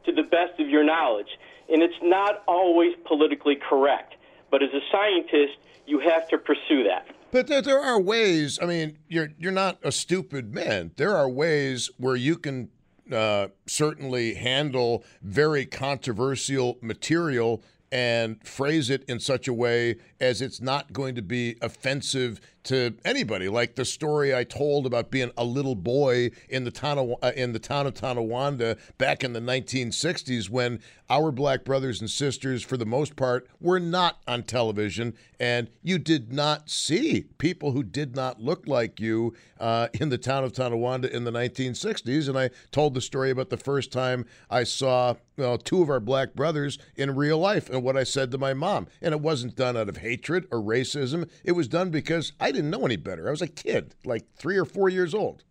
to 0.05 0.11
the 0.11 0.23
best 0.23 0.59
of 0.59 0.69
your 0.69 0.83
knowledge, 0.83 1.29
and 1.69 1.81
it's 1.81 2.01
not 2.03 2.43
always 2.47 2.93
politically 3.05 3.57
correct. 3.57 4.13
But 4.51 4.61
as 4.61 4.69
a 4.73 4.83
scientist, 4.91 5.57
you 5.91 5.99
have 5.99 6.27
to 6.29 6.37
pursue 6.37 6.83
that. 6.85 7.05
But 7.31 7.47
there, 7.47 7.61
there 7.61 7.79
are 7.79 7.99
ways. 7.99 8.57
I 8.61 8.65
mean, 8.65 8.97
you're 9.07 9.29
you're 9.37 9.51
not 9.51 9.77
a 9.83 9.91
stupid 9.91 10.53
man. 10.53 10.91
There 10.95 11.15
are 11.15 11.29
ways 11.29 11.89
where 11.97 12.15
you 12.15 12.37
can 12.37 12.69
uh, 13.11 13.49
certainly 13.67 14.33
handle 14.33 15.03
very 15.21 15.65
controversial 15.65 16.77
material 16.81 17.61
and 17.91 18.41
phrase 18.47 18.89
it 18.89 19.03
in 19.09 19.19
such 19.19 19.49
a 19.49 19.53
way 19.53 19.97
as 20.21 20.41
it's 20.41 20.61
not 20.61 20.93
going 20.93 21.13
to 21.15 21.21
be 21.21 21.57
offensive 21.61 22.39
to 22.63 22.95
anybody. 23.03 23.49
Like 23.49 23.75
the 23.75 23.85
story 23.85 24.35
I 24.35 24.43
told 24.43 24.85
about 24.85 25.11
being 25.11 25.31
a 25.37 25.43
little 25.43 25.75
boy 25.75 26.31
in 26.49 26.63
the 26.63 26.71
town 26.71 26.97
of, 26.97 27.13
uh, 27.21 27.31
in 27.35 27.53
the 27.53 27.59
town 27.59 27.87
of 27.87 27.93
Tonawanda 27.93 28.77
back 28.97 29.23
in 29.23 29.33
the 29.33 29.39
1960s 29.39 30.49
when 30.49 30.79
our 31.09 31.31
black 31.31 31.65
brothers 31.65 31.99
and 31.99 32.09
sisters, 32.09 32.63
for 32.63 32.77
the 32.77 32.85
most 32.85 33.17
part, 33.17 33.45
were 33.59 33.79
not 33.81 34.21
on 34.27 34.43
television, 34.43 35.13
and 35.41 35.69
you 35.83 35.99
did 35.99 36.31
not 36.31 36.69
see 36.69 37.25
people 37.37 37.73
who 37.73 37.83
did 37.83 38.15
not 38.15 38.39
look 38.39 38.65
like 38.65 38.99
you 38.99 39.33
uh, 39.59 39.89
in 39.99 40.07
the 40.07 40.17
town 40.17 40.45
of 40.45 40.53
Tonawanda 40.53 41.13
in 41.13 41.25
the 41.25 41.31
1960s. 41.31 42.29
And 42.29 42.37
I 42.37 42.49
told 42.71 42.93
the 42.93 43.01
story 43.01 43.29
about 43.29 43.49
the 43.49 43.57
first 43.57 43.91
time 43.91 44.25
I 44.49 44.63
saw 44.63 45.15
well, 45.37 45.57
two 45.57 45.81
of 45.81 45.89
our 45.89 45.99
black 45.99 46.33
brothers 46.33 46.77
in 46.95 47.15
real 47.15 47.39
life 47.39 47.69
and 47.69 47.83
what 47.83 47.97
I 47.97 48.03
said 48.03 48.31
to 48.31 48.37
my 48.37 48.53
mom. 48.53 48.87
And 49.01 49.13
it 49.13 49.21
wasn't 49.21 49.55
done 49.55 49.75
out 49.75 49.89
of 49.89 49.97
hatred 49.97 50.47
or 50.51 50.59
racism. 50.59 51.29
It 51.43 51.53
was 51.53 51.67
done 51.67 51.89
because 51.89 52.33
I 52.39 52.50
didn't 52.51 52.69
know 52.69 52.85
any 52.85 52.97
better. 52.97 53.27
I 53.27 53.31
was 53.31 53.41
a 53.41 53.47
kid, 53.47 53.95
like 54.05 54.25
three 54.35 54.57
or 54.57 54.65
four 54.65 54.89
years 54.89 55.13
old. 55.13 55.43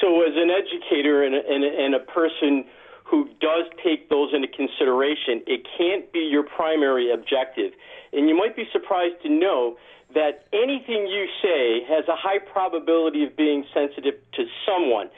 So, 0.00 0.22
as 0.22 0.34
an 0.34 0.50
educator 0.50 1.22
and 1.22 1.34
a, 1.34 1.40
and 1.48 1.64
a, 1.64 1.84
and 1.84 1.94
a 1.94 2.00
person 2.00 2.64
who 3.04 3.28
does 3.40 3.64
take 3.82 4.08
those 4.08 4.30
into 4.34 4.48
consideration, 4.48 5.42
it 5.46 5.66
can't 5.78 6.10
be 6.12 6.20
your 6.20 6.42
primary 6.42 7.12
objective. 7.12 7.72
And 8.12 8.28
you 8.28 8.36
might 8.36 8.56
be 8.56 8.64
surprised 8.72 9.22
to 9.22 9.28
know 9.28 9.76
that 10.14 10.46
anything 10.52 11.06
you 11.06 11.26
say 11.42 11.84
has 11.88 12.04
a 12.08 12.16
high 12.16 12.38
probability 12.38 13.24
of 13.24 13.36
being 13.36 13.64
sensitive 13.74 14.14
to 14.34 14.44
someone. 14.66 15.10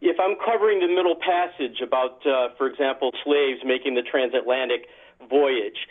If 0.00 0.16
I'm 0.20 0.36
covering 0.44 0.80
the 0.80 0.88
Middle 0.88 1.16
Passage 1.16 1.80
about, 1.82 2.24
uh, 2.26 2.48
for 2.56 2.66
example, 2.66 3.10
slaves 3.24 3.60
making 3.64 3.94
the 3.94 4.02
transatlantic 4.02 4.86
voyage, 5.28 5.86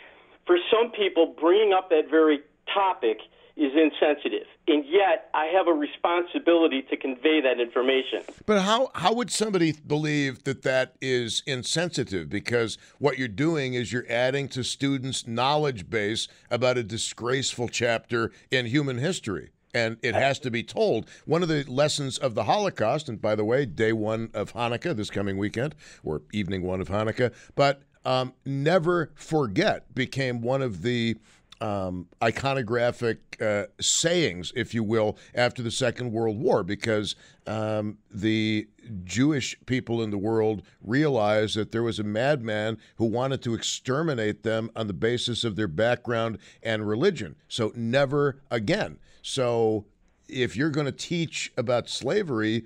for 0.46 0.56
some 0.70 0.92
people, 0.92 1.34
bringing 1.40 1.72
up 1.72 1.90
that 1.90 2.10
very 2.10 2.40
topic 2.72 3.18
is 3.56 3.72
insensitive. 3.76 4.46
And 4.66 4.84
yet, 4.84 5.30
I 5.32 5.46
have 5.46 5.68
a 5.68 5.72
responsibility 5.72 6.82
to 6.90 6.96
convey 6.96 7.40
that 7.40 7.60
information. 7.60 8.22
But 8.46 8.62
how, 8.62 8.90
how 8.94 9.12
would 9.12 9.30
somebody 9.30 9.72
believe 9.72 10.44
that 10.44 10.62
that 10.62 10.96
is 11.00 11.42
insensitive? 11.46 12.28
Because 12.28 12.78
what 12.98 13.18
you're 13.18 13.28
doing 13.28 13.74
is 13.74 13.92
you're 13.92 14.10
adding 14.10 14.48
to 14.48 14.64
students' 14.64 15.26
knowledge 15.26 15.88
base 15.88 16.26
about 16.50 16.78
a 16.78 16.82
disgraceful 16.82 17.68
chapter 17.68 18.32
in 18.50 18.66
human 18.66 18.98
history. 18.98 19.50
And 19.72 19.98
it 20.02 20.14
has 20.14 20.38
to 20.40 20.50
be 20.50 20.62
told. 20.62 21.08
One 21.24 21.42
of 21.42 21.48
the 21.48 21.64
lessons 21.64 22.16
of 22.18 22.34
the 22.34 22.44
Holocaust, 22.44 23.08
and 23.08 23.20
by 23.20 23.34
the 23.34 23.44
way, 23.44 23.66
day 23.66 23.92
one 23.92 24.30
of 24.32 24.52
Hanukkah 24.52 24.96
this 24.96 25.10
coming 25.10 25.36
weekend, 25.36 25.74
or 26.04 26.22
evening 26.32 26.62
one 26.62 26.80
of 26.80 26.88
Hanukkah, 26.88 27.32
but 27.56 27.82
um, 28.04 28.34
never 28.44 29.10
forget 29.14 29.92
became 29.94 30.42
one 30.42 30.62
of 30.62 30.82
the 30.82 31.16
um, 31.60 32.08
iconographic 32.20 33.18
uh, 33.40 33.66
sayings, 33.80 34.52
if 34.54 34.74
you 34.74 34.82
will, 34.82 35.16
after 35.34 35.62
the 35.62 35.70
Second 35.70 36.12
World 36.12 36.38
War, 36.38 36.62
because 36.62 37.16
um, 37.46 37.98
the 38.10 38.68
Jewish 39.04 39.56
people 39.66 40.02
in 40.02 40.10
the 40.10 40.18
world 40.18 40.62
realized 40.82 41.56
that 41.56 41.72
there 41.72 41.82
was 41.82 41.98
a 41.98 42.04
madman 42.04 42.78
who 42.96 43.06
wanted 43.06 43.42
to 43.42 43.54
exterminate 43.54 44.42
them 44.42 44.70
on 44.76 44.86
the 44.86 44.92
basis 44.92 45.44
of 45.44 45.56
their 45.56 45.68
background 45.68 46.38
and 46.62 46.86
religion. 46.86 47.36
So, 47.48 47.72
never 47.74 48.40
again. 48.50 48.98
So, 49.22 49.86
if 50.28 50.56
you're 50.56 50.70
going 50.70 50.86
to 50.86 50.92
teach 50.92 51.52
about 51.56 51.88
slavery, 51.88 52.64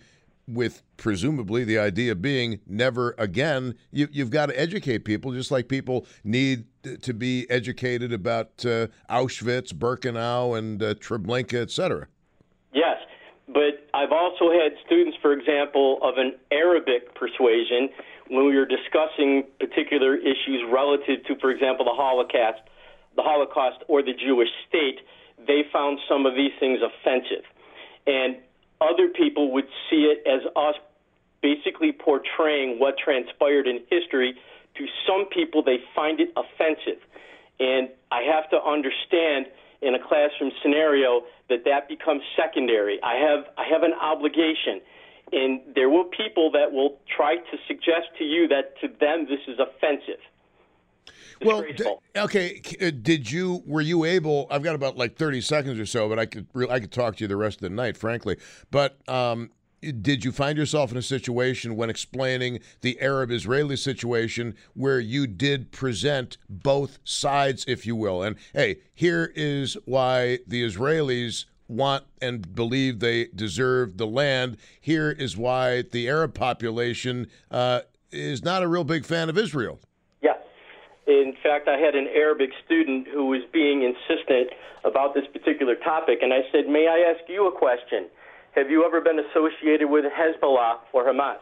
with 0.49 0.83
presumably 0.97 1.63
the 1.63 1.79
idea 1.79 2.15
being 2.15 2.61
never 2.67 3.15
again. 3.19 3.75
You, 3.93 4.09
have 4.17 4.31
got 4.31 4.47
to 4.47 4.59
educate 4.59 5.05
people, 5.05 5.33
just 5.33 5.51
like 5.51 5.69
people 5.69 6.07
need 6.25 6.65
to 7.03 7.13
be 7.13 7.47
educated 7.51 8.13
about 8.13 8.65
uh, 8.65 8.89
Auschwitz, 9.11 9.73
Birkenau, 9.75 10.57
and 10.59 10.83
uh, 10.83 10.95
Treblinka, 10.95 11.61
et 11.61 11.71
cetera. 11.71 12.09
Yes, 12.73 12.97
but 13.47 13.87
I've 13.93 14.13
also 14.13 14.51
had 14.51 14.73
students, 14.87 15.19
for 15.21 15.33
example, 15.33 15.99
of 16.03 16.17
an 16.17 16.33
Arabic 16.51 17.15
persuasion 17.15 17.91
when 18.29 18.47
we 18.47 18.57
were 18.57 18.67
discussing 18.67 19.45
particular 19.61 20.17
issues 20.17 20.63
relative 20.73 21.25
to, 21.27 21.37
for 21.41 21.51
example, 21.51 21.85
the 21.85 21.95
Holocaust, 21.95 22.61
the 23.17 23.23
Holocaust, 23.23 23.85
or 23.89 24.03
the 24.03 24.13
Jewish 24.15 24.49
state. 24.69 25.01
They 25.47 25.63
found 25.73 25.99
some 26.09 26.27
of 26.27 26.35
these 26.35 26.53
things 26.59 26.81
offensive, 26.83 27.45
and 28.07 28.37
other 28.81 29.09
people 29.09 29.53
would 29.53 29.69
see 29.91 30.13
it 30.13 30.27
as 30.27 30.43
us 30.57 30.75
basically 31.43 31.93
portraying 31.93 32.79
what 32.79 32.97
transpired 32.99 33.67
in 33.67 33.81
history. 33.91 34.35
To 34.77 34.87
some 35.07 35.27
people, 35.27 35.63
they 35.63 35.79
find 35.95 36.21
it 36.21 36.33
offensive. 36.37 37.03
And 37.61 37.89
I 38.11 38.23
have 38.23 38.49
to 38.51 38.63
understand 38.63 39.47
in 39.83 39.95
a 39.95 39.99
classroom 39.99 40.51
scenario 40.63 41.23
that 41.49 41.65
that 41.65 41.89
becomes 41.89 42.23
secondary. 42.37 43.03
I 43.03 43.15
have 43.15 43.45
I 43.57 43.65
have 43.71 43.83
an 43.83 43.95
obligation, 43.95 44.81
and 45.33 45.61
there 45.75 45.89
will 45.89 46.05
people 46.05 46.51
that 46.53 46.73
will 46.73 46.99
try 47.15 47.37
to 47.37 47.57
suggest 47.67 48.11
to 48.19 48.25
you 48.25 48.49
that 48.49 48.75
to 48.81 48.89
them 48.89 49.27
this 49.29 49.41
is 49.47 49.59
offensive. 49.59 50.21
Well, 51.43 51.65
okay. 52.17 52.61
Uh, 52.81 52.91
did 52.91 53.31
you 53.31 53.63
were 53.67 53.81
you 53.81 54.05
able? 54.05 54.47
I've 54.51 54.63
got 54.63 54.75
about 54.75 54.97
like 54.97 55.17
thirty 55.17 55.41
seconds 55.41 55.79
or 55.79 55.87
so, 55.87 56.09
but 56.09 56.19
I 56.19 56.27
could 56.27 56.47
I 56.69 56.81
could 56.81 56.93
talk 56.93 57.17
to 57.17 57.25
you 57.25 57.29
the 57.29 57.37
rest 57.37 57.59
of 57.59 57.63
the 57.63 57.71
night, 57.71 57.97
frankly. 57.97 58.37
But 58.71 58.99
um, 59.09 59.51
did 59.81 60.25
you 60.25 60.33
find 60.33 60.59
yourself 60.59 60.91
in 60.91 60.97
a 60.97 61.03
situation 61.03 61.77
when 61.77 61.91
explaining 61.91 62.61
the 62.81 63.01
Arab 63.01 63.31
Israeli 63.31 63.77
situation 63.77 64.57
where 64.75 64.99
you 64.99 65.27
did 65.27 65.71
present 65.71 66.37
both 66.49 66.99
sides, 67.05 67.65
if 67.69 67.87
you 67.87 67.95
will? 67.95 68.23
And 68.23 68.37
hey, 68.53 68.81
here 68.95 69.33
is 69.35 69.77
why 69.85 70.41
the 70.47 70.65
Israelis 70.65 71.45
want 71.69 72.05
and 72.21 72.55
believe 72.55 72.99
they 72.99 73.27
deserve 73.27 73.99
the 73.99 74.07
land. 74.07 74.57
Here 74.81 75.11
is 75.11 75.37
why 75.37 75.83
the 75.83 76.09
Arab 76.09 76.35
population 76.35 77.29
uh, 77.51 77.83
is 78.11 78.43
not 78.43 78.63
a 78.63 78.69
real 78.69 78.85
big 78.85 79.05
fan 79.05 79.29
of 79.29 79.39
Israel. 79.39 79.79
In 81.09 81.33
fact, 81.43 81.69
I 81.69 81.79
had 81.79 81.95
an 81.95 82.07
Arabic 82.15 82.51
student 82.67 83.09
who 83.09 83.27
was 83.27 83.41
being 83.51 83.83
insistent 83.83 84.51
about 84.85 85.15
this 85.15 85.25
particular 85.33 85.75
topic, 85.75 86.19
and 86.21 86.35
I 86.35 86.41
said, 86.53 86.69
May 86.69 86.87
I 86.87 87.11
ask 87.11 87.27
you 87.29 87.49
a 87.49 87.53
question? 87.53 88.09
Have 88.55 88.71
you 88.71 88.85
ever 88.85 89.01
been 89.01 89.19
associated 89.19 89.89
with 89.89 90.05
Hezbollah 90.05 90.81
or 90.93 91.05
Hamas? 91.05 91.39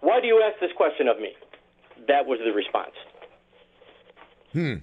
Why 0.00 0.20
do 0.20 0.28
you 0.28 0.40
ask 0.46 0.60
this 0.60 0.70
question 0.76 1.08
of 1.08 1.18
me? 1.18 1.32
That 2.06 2.26
was 2.26 2.38
the 2.44 2.52
response. 2.52 2.92
Hmm. 4.52 4.74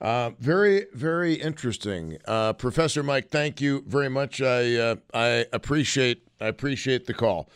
Uh, 0.00 0.30
very, 0.40 0.86
very 0.94 1.34
interesting, 1.34 2.18
uh, 2.26 2.54
Professor 2.54 3.02
Mike. 3.02 3.28
Thank 3.28 3.60
you 3.60 3.84
very 3.86 4.08
much. 4.08 4.40
I 4.40 4.74
uh, 4.76 4.96
I 5.12 5.46
appreciate 5.52 6.26
I 6.40 6.46
appreciate 6.46 7.06
the 7.06 7.14
call. 7.14 7.48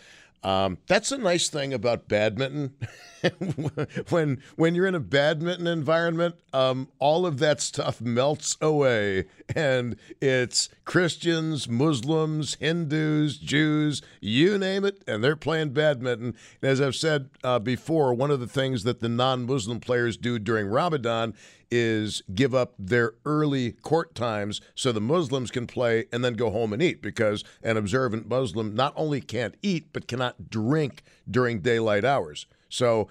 Um, 0.47 0.79
that's 0.87 1.11
a 1.11 1.19
nice 1.19 1.49
thing 1.49 1.75
about 1.75 2.07
badminton. 2.07 2.77
when 4.11 4.41
when 4.55 4.77
you're 4.77 4.87
in 4.87 4.95
a 4.95 5.01
badminton 5.01 5.67
environment, 5.67 6.37
um, 6.53 6.87
all 7.01 7.27
of 7.27 7.41
that 7.41 7.61
stuff 7.61 8.01
melts 8.01 8.57
away, 8.61 9.25
and 9.57 9.97
it's 10.21 10.69
Christians, 10.85 11.69
Muslims, 11.69 12.55
Hindus, 12.61 13.39
Jews, 13.39 14.03
you 14.21 14.57
name 14.57 14.85
it, 14.85 15.03
and 15.09 15.25
they're 15.25 15.35
playing 15.35 15.71
badminton. 15.71 16.37
And 16.63 16.71
as 16.71 16.81
I've 16.81 16.95
said 16.95 17.29
uh, 17.43 17.59
before, 17.59 18.15
one 18.15 18.31
of 18.31 18.39
the 18.39 18.47
things 18.47 18.85
that 18.85 19.01
the 19.01 19.09
non-Muslim 19.09 19.81
players 19.81 20.17
do 20.17 20.39
during 20.39 20.69
Ramadan 20.69 21.35
is 21.71 22.23
give 22.35 22.55
up 22.55 22.75
their 22.79 23.15
early 23.25 23.73
court 23.73 24.15
times 24.15 24.61
so 24.75 24.93
the 24.93 25.01
Muslims 25.01 25.51
can 25.51 25.67
play 25.67 26.07
and 26.13 26.25
then 26.25 26.35
go 26.35 26.51
home 26.51 26.73
and 26.73 26.83
eat 26.83 27.03
because 27.03 27.45
an 27.63 27.77
observant 27.77 28.29
Muslim 28.29 28.75
not 28.75 28.93
only 28.97 29.21
can't 29.21 29.57
eat 29.63 29.89
but 29.93 30.09
cannot 30.09 30.51
drink 30.51 31.03
during 31.31 31.61
daylight 31.61 32.05
hours. 32.05 32.47
So 32.69 33.09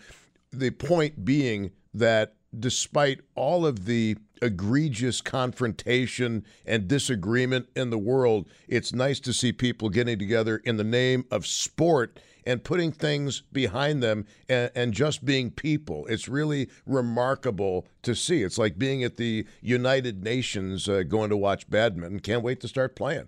the 0.51 0.71
point 0.71 1.25
being 1.25 1.71
that 1.93 2.35
despite 2.57 3.21
all 3.35 3.65
of 3.65 3.85
the 3.85 4.17
egregious 4.41 5.21
confrontation 5.21 6.45
and 6.65 6.87
disagreement 6.87 7.67
in 7.75 7.89
the 7.89 7.97
world, 7.97 8.47
it's 8.67 8.93
nice 8.93 9.19
to 9.21 9.33
see 9.33 9.51
people 9.51 9.89
getting 9.89 10.19
together 10.19 10.57
in 10.57 10.77
the 10.77 10.83
name 10.83 11.25
of 11.31 11.45
sport 11.45 12.19
and 12.45 12.63
putting 12.63 12.91
things 12.91 13.41
behind 13.51 14.03
them 14.03 14.25
and, 14.47 14.71
and, 14.75 14.93
just 14.93 15.25
being 15.25 15.51
people. 15.51 16.05
It's 16.07 16.27
really 16.27 16.69
remarkable 16.85 17.87
to 18.03 18.15
see. 18.15 18.43
It's 18.43 18.57
like 18.57 18.77
being 18.77 19.03
at 19.03 19.17
the 19.17 19.45
United 19.61 20.23
Nations 20.23 20.87
uh, 20.87 21.03
going 21.03 21.29
to 21.29 21.37
watch 21.37 21.69
badminton. 21.69 22.19
Can't 22.19 22.43
wait 22.43 22.59
to 22.61 22.67
start 22.67 22.95
playing. 22.95 23.27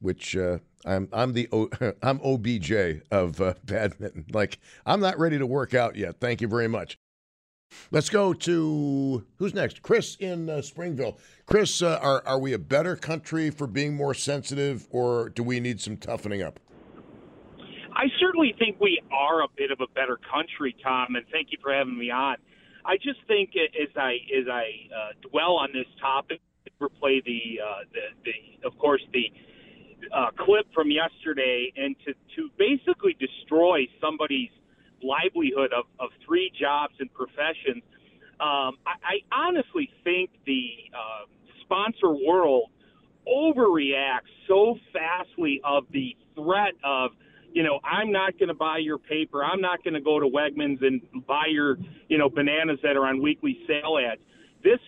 Which 0.00 0.36
uh, 0.36 0.58
I'm 0.84 1.08
I'm 1.12 1.32
the 1.32 1.48
o, 1.50 1.68
I'm 2.02 2.20
OBJ 2.22 3.02
of 3.10 3.40
uh, 3.40 3.54
badminton. 3.64 4.26
Like 4.32 4.58
I'm 4.86 5.00
not 5.00 5.18
ready 5.18 5.38
to 5.38 5.46
work 5.46 5.74
out 5.74 5.96
yet. 5.96 6.20
Thank 6.20 6.40
you 6.40 6.48
very 6.48 6.68
much. 6.68 6.98
Let's 7.90 8.08
go 8.08 8.32
to 8.32 9.24
who's 9.36 9.54
next? 9.54 9.82
Chris 9.82 10.16
in 10.16 10.48
uh, 10.48 10.62
Springville. 10.62 11.18
Chris, 11.46 11.82
uh, 11.82 11.98
are 12.00 12.22
are 12.26 12.38
we 12.38 12.52
a 12.52 12.58
better 12.58 12.96
country 12.96 13.50
for 13.50 13.66
being 13.66 13.94
more 13.94 14.14
sensitive, 14.14 14.86
or 14.90 15.30
do 15.30 15.42
we 15.42 15.60
need 15.60 15.80
some 15.80 15.96
toughening 15.96 16.42
up? 16.42 16.60
I 17.94 18.06
certainly 18.20 18.54
think 18.58 18.80
we 18.80 19.00
are 19.12 19.42
a 19.42 19.48
bit 19.56 19.70
of 19.70 19.80
a 19.80 19.86
better 19.94 20.18
country, 20.30 20.74
Tom, 20.82 21.14
and 21.14 21.24
thank 21.30 21.52
you 21.52 21.58
for 21.62 21.72
having 21.72 21.96
me 21.96 22.10
on. 22.10 22.36
I 22.84 22.96
just 22.96 23.20
think 23.26 23.50
as 23.56 23.88
I 23.96 24.18
as 24.36 24.46
I 24.50 24.66
uh, 24.92 25.28
dwell 25.30 25.56
on 25.56 25.70
this 25.72 25.86
topic, 26.00 26.40
replay 26.80 27.24
the, 27.24 27.60
uh, 27.62 27.84
the 27.92 28.04
the 28.24 28.66
of 28.68 28.76
course 28.78 29.02
the 29.12 29.32
uh, 30.12 30.30
clip 30.38 30.66
from 30.74 30.90
yesterday 30.90 31.72
and 31.76 31.96
to 32.04 32.12
to 32.36 32.50
basically 32.58 33.16
destroy 33.18 33.86
somebody's 34.00 34.50
livelihood 35.02 35.72
of, 35.72 35.84
of 36.00 36.10
three 36.26 36.50
jobs 36.60 36.94
and 36.98 37.12
professions. 37.14 37.82
Um, 38.40 38.76
I, 38.84 39.20
I 39.30 39.46
honestly 39.46 39.88
think 40.02 40.30
the 40.44 40.90
uh, 40.92 41.26
sponsor 41.62 42.10
world 42.26 42.70
overreacts 43.26 44.32
so 44.48 44.76
fastly 44.92 45.60
of 45.64 45.84
the 45.92 46.16
threat 46.34 46.74
of 46.84 47.12
you 47.54 47.62
know, 47.62 47.78
I'm 47.84 48.10
not 48.10 48.36
going 48.36 48.48
to 48.48 48.54
buy 48.54 48.78
your 48.78 48.98
paper. 48.98 49.42
I'm 49.42 49.60
not 49.60 49.84
going 49.84 49.94
to 49.94 50.00
go 50.00 50.18
to 50.18 50.26
Wegmans 50.26 50.84
and 50.84 51.00
buy 51.24 51.44
your, 51.48 51.78
you 52.08 52.18
know, 52.18 52.28
bananas 52.28 52.80
that 52.82 52.96
are 52.96 53.06
on 53.06 53.22
weekly 53.22 53.60
sale 53.66 53.96
ads. 53.96 54.20
This 54.64 54.80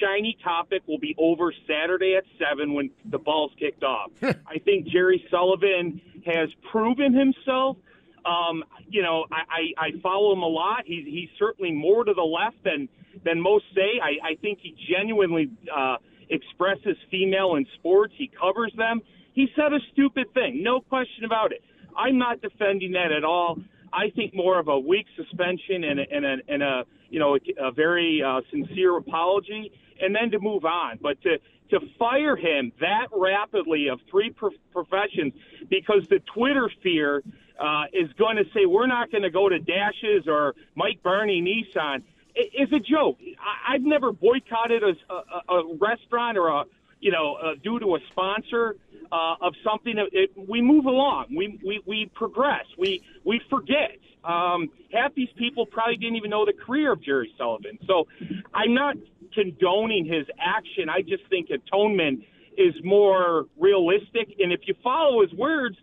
shiny 0.00 0.36
topic 0.44 0.82
will 0.86 0.98
be 0.98 1.14
over 1.18 1.52
Saturday 1.66 2.16
at 2.16 2.24
7 2.38 2.74
when 2.74 2.90
the 3.06 3.18
ball's 3.18 3.52
kicked 3.58 3.82
off. 3.82 4.10
I 4.22 4.58
think 4.62 4.86
Jerry 4.88 5.24
Sullivan 5.30 6.02
has 6.26 6.50
proven 6.70 7.14
himself. 7.14 7.78
Um, 8.26 8.64
you 8.86 9.02
know, 9.02 9.24
I, 9.32 9.76
I, 9.80 9.86
I 9.86 10.00
follow 10.02 10.34
him 10.34 10.42
a 10.42 10.48
lot. 10.48 10.82
He's, 10.84 11.06
he's 11.06 11.30
certainly 11.38 11.72
more 11.72 12.04
to 12.04 12.12
the 12.12 12.22
left 12.22 12.62
than, 12.64 12.90
than 13.24 13.40
most 13.40 13.64
say. 13.74 13.98
I, 14.02 14.32
I 14.32 14.34
think 14.42 14.58
he 14.60 14.76
genuinely 14.94 15.50
uh, 15.74 15.96
expresses 16.28 16.98
female 17.10 17.54
in 17.54 17.66
sports. 17.76 18.12
He 18.18 18.28
covers 18.28 18.74
them. 18.76 19.00
He 19.32 19.48
said 19.56 19.72
a 19.72 19.78
stupid 19.92 20.34
thing, 20.34 20.62
no 20.62 20.80
question 20.80 21.24
about 21.24 21.52
it. 21.52 21.62
I'm 22.00 22.18
not 22.18 22.40
defending 22.40 22.92
that 22.92 23.12
at 23.12 23.24
all. 23.24 23.58
I 23.92 24.10
think 24.14 24.34
more 24.34 24.58
of 24.58 24.68
a 24.68 24.78
weak 24.78 25.06
suspension 25.16 25.84
and 25.84 26.00
a, 26.00 26.04
and 26.10 26.24
a, 26.24 26.36
and 26.48 26.62
a 26.62 26.84
you 27.08 27.18
know 27.18 27.36
a, 27.36 27.68
a 27.68 27.72
very 27.72 28.22
uh, 28.22 28.40
sincere 28.50 28.96
apology, 28.96 29.72
and 30.00 30.14
then 30.14 30.30
to 30.30 30.38
move 30.38 30.64
on. 30.64 30.98
But 31.02 31.20
to 31.22 31.38
to 31.70 31.80
fire 31.98 32.36
him 32.36 32.72
that 32.80 33.08
rapidly 33.12 33.88
of 33.88 34.00
three 34.10 34.30
pro- 34.30 34.50
professions 34.72 35.32
because 35.68 36.06
the 36.08 36.20
Twitter 36.34 36.70
fear 36.82 37.22
uh, 37.60 37.84
is 37.92 38.10
going 38.18 38.36
to 38.36 38.44
say 38.54 38.66
we're 38.66 38.86
not 38.86 39.10
going 39.10 39.22
to 39.22 39.30
go 39.30 39.48
to 39.48 39.58
Dashes 39.58 40.26
or 40.26 40.54
Mike 40.74 41.02
Barney 41.02 41.40
Nissan 41.40 42.02
is 42.36 42.72
a 42.72 42.80
joke. 42.80 43.18
I, 43.20 43.74
I've 43.74 43.82
never 43.82 44.12
boycotted 44.12 44.82
a, 44.82 44.94
a, 45.12 45.54
a 45.54 45.76
restaurant 45.76 46.38
or 46.38 46.48
a 46.48 46.64
you 47.00 47.10
know 47.10 47.34
uh, 47.34 47.54
due 47.62 47.78
to 47.80 47.96
a 47.96 47.98
sponsor 48.10 48.76
uh, 49.12 49.34
of 49.40 49.54
something. 49.64 49.94
It, 50.12 50.30
we 50.36 50.60
move 50.60 50.86
along. 50.86 51.26
We, 51.36 51.58
we, 51.64 51.82
we 51.86 52.10
progress. 52.14 52.64
We, 52.78 53.02
we 53.24 53.40
forget. 53.50 53.98
Um, 54.24 54.68
half 54.92 55.14
these 55.14 55.30
people 55.36 55.66
probably 55.66 55.96
didn't 55.96 56.16
even 56.16 56.30
know 56.30 56.44
the 56.44 56.52
career 56.52 56.92
of 56.92 57.02
Jerry 57.02 57.32
Sullivan. 57.38 57.78
So 57.86 58.06
I'm 58.52 58.74
not 58.74 58.96
condoning 59.34 60.04
his 60.04 60.26
action. 60.38 60.88
I 60.88 61.02
just 61.02 61.22
think 61.30 61.48
atonement 61.50 62.20
is 62.58 62.74
more 62.84 63.46
realistic. 63.58 64.36
And 64.38 64.52
if 64.52 64.60
you 64.66 64.74
follow 64.82 65.22
his 65.22 65.32
words, 65.32 65.76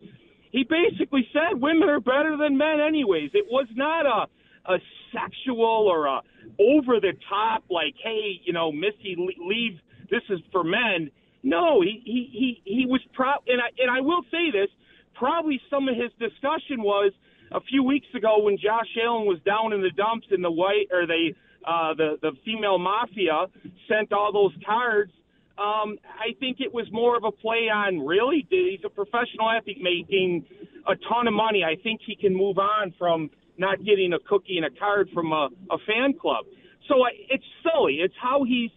he 0.52 0.64
basically 0.64 1.28
said 1.34 1.60
women 1.60 1.90
are 1.90 2.00
better 2.00 2.38
than 2.38 2.58
men 2.58 2.80
anyways. 2.80 3.32
It 3.34 3.46
was 3.50 3.68
not 3.76 4.06
a 4.06 4.28
a 4.70 4.80
sexual 5.14 5.88
or 5.88 6.08
a 6.08 6.22
over 6.60 7.00
the 7.00 7.14
top 7.30 7.64
like 7.70 7.96
hey, 8.04 8.42
you 8.44 8.54
know, 8.54 8.72
Missy 8.72 9.16
leave 9.40 9.80
this 10.10 10.22
is 10.30 10.40
for 10.52 10.64
men. 10.64 11.12
No, 11.44 11.82
he 11.82 12.02
he 12.06 12.30
he, 12.32 12.62
he 12.66 12.86
was 12.86 13.02
proud, 13.14 13.40
and 13.48 13.62
I 13.62 13.70
and 13.80 13.90
I 13.90 14.02
will 14.02 14.24
say 14.32 14.52
this. 14.52 14.70
Probably 15.14 15.60
some 15.70 15.88
of 15.88 15.96
his 15.96 16.12
discussion 16.20 16.84
was 16.84 17.12
a 17.52 17.62
few 17.62 17.84
weeks 17.84 18.08
ago 18.16 18.44
when 18.44 18.58
Josh 18.58 18.88
Allen 19.04 19.26
was 19.26 19.40
down 19.46 19.74
in 19.74 19.82
the 19.82 19.90
dumps 19.90 20.28
and 20.32 20.44
the 20.44 20.52
white 20.52 20.88
or 20.92 21.08
the 21.08 21.34
uh, 21.66 21.94
the 21.94 22.18
the 22.22 22.32
female 22.46 22.78
mafia 22.78 23.46
sent 23.88 24.14
all 24.14 24.32
those 24.32 24.54
cards. 24.66 25.12
Um, 25.58 25.98
I 26.06 26.38
think 26.40 26.58
it 26.60 26.72
was 26.72 26.86
more 26.92 27.18
of 27.18 27.24
a 27.24 27.32
play 27.32 27.68
on 27.74 28.06
really. 28.06 28.46
He's 28.50 28.80
a 28.86 28.90
professional 28.90 29.50
athlete 29.50 29.80
making 29.82 30.46
a 30.88 30.96
ton 31.10 31.28
of 31.28 31.34
money. 31.34 31.64
I 31.64 31.76
think 31.82 32.02
he 32.06 32.16
can 32.16 32.36
move 32.36 32.60
on 32.60 32.94
from 32.98 33.32
not 33.58 33.84
getting 33.84 34.14
a 34.14 34.20
cookie 34.20 34.58
and 34.58 34.66
a 34.66 34.80
card 34.80 35.10
from 35.14 35.32
a, 35.32 35.50
a 35.72 35.78
fan 35.88 36.14
club. 36.14 36.46
So 36.88 37.02
I, 37.04 37.10
it's 37.30 37.44
silly. 37.64 37.96
It's 38.02 38.14
how 38.22 38.44
he's 38.44 38.70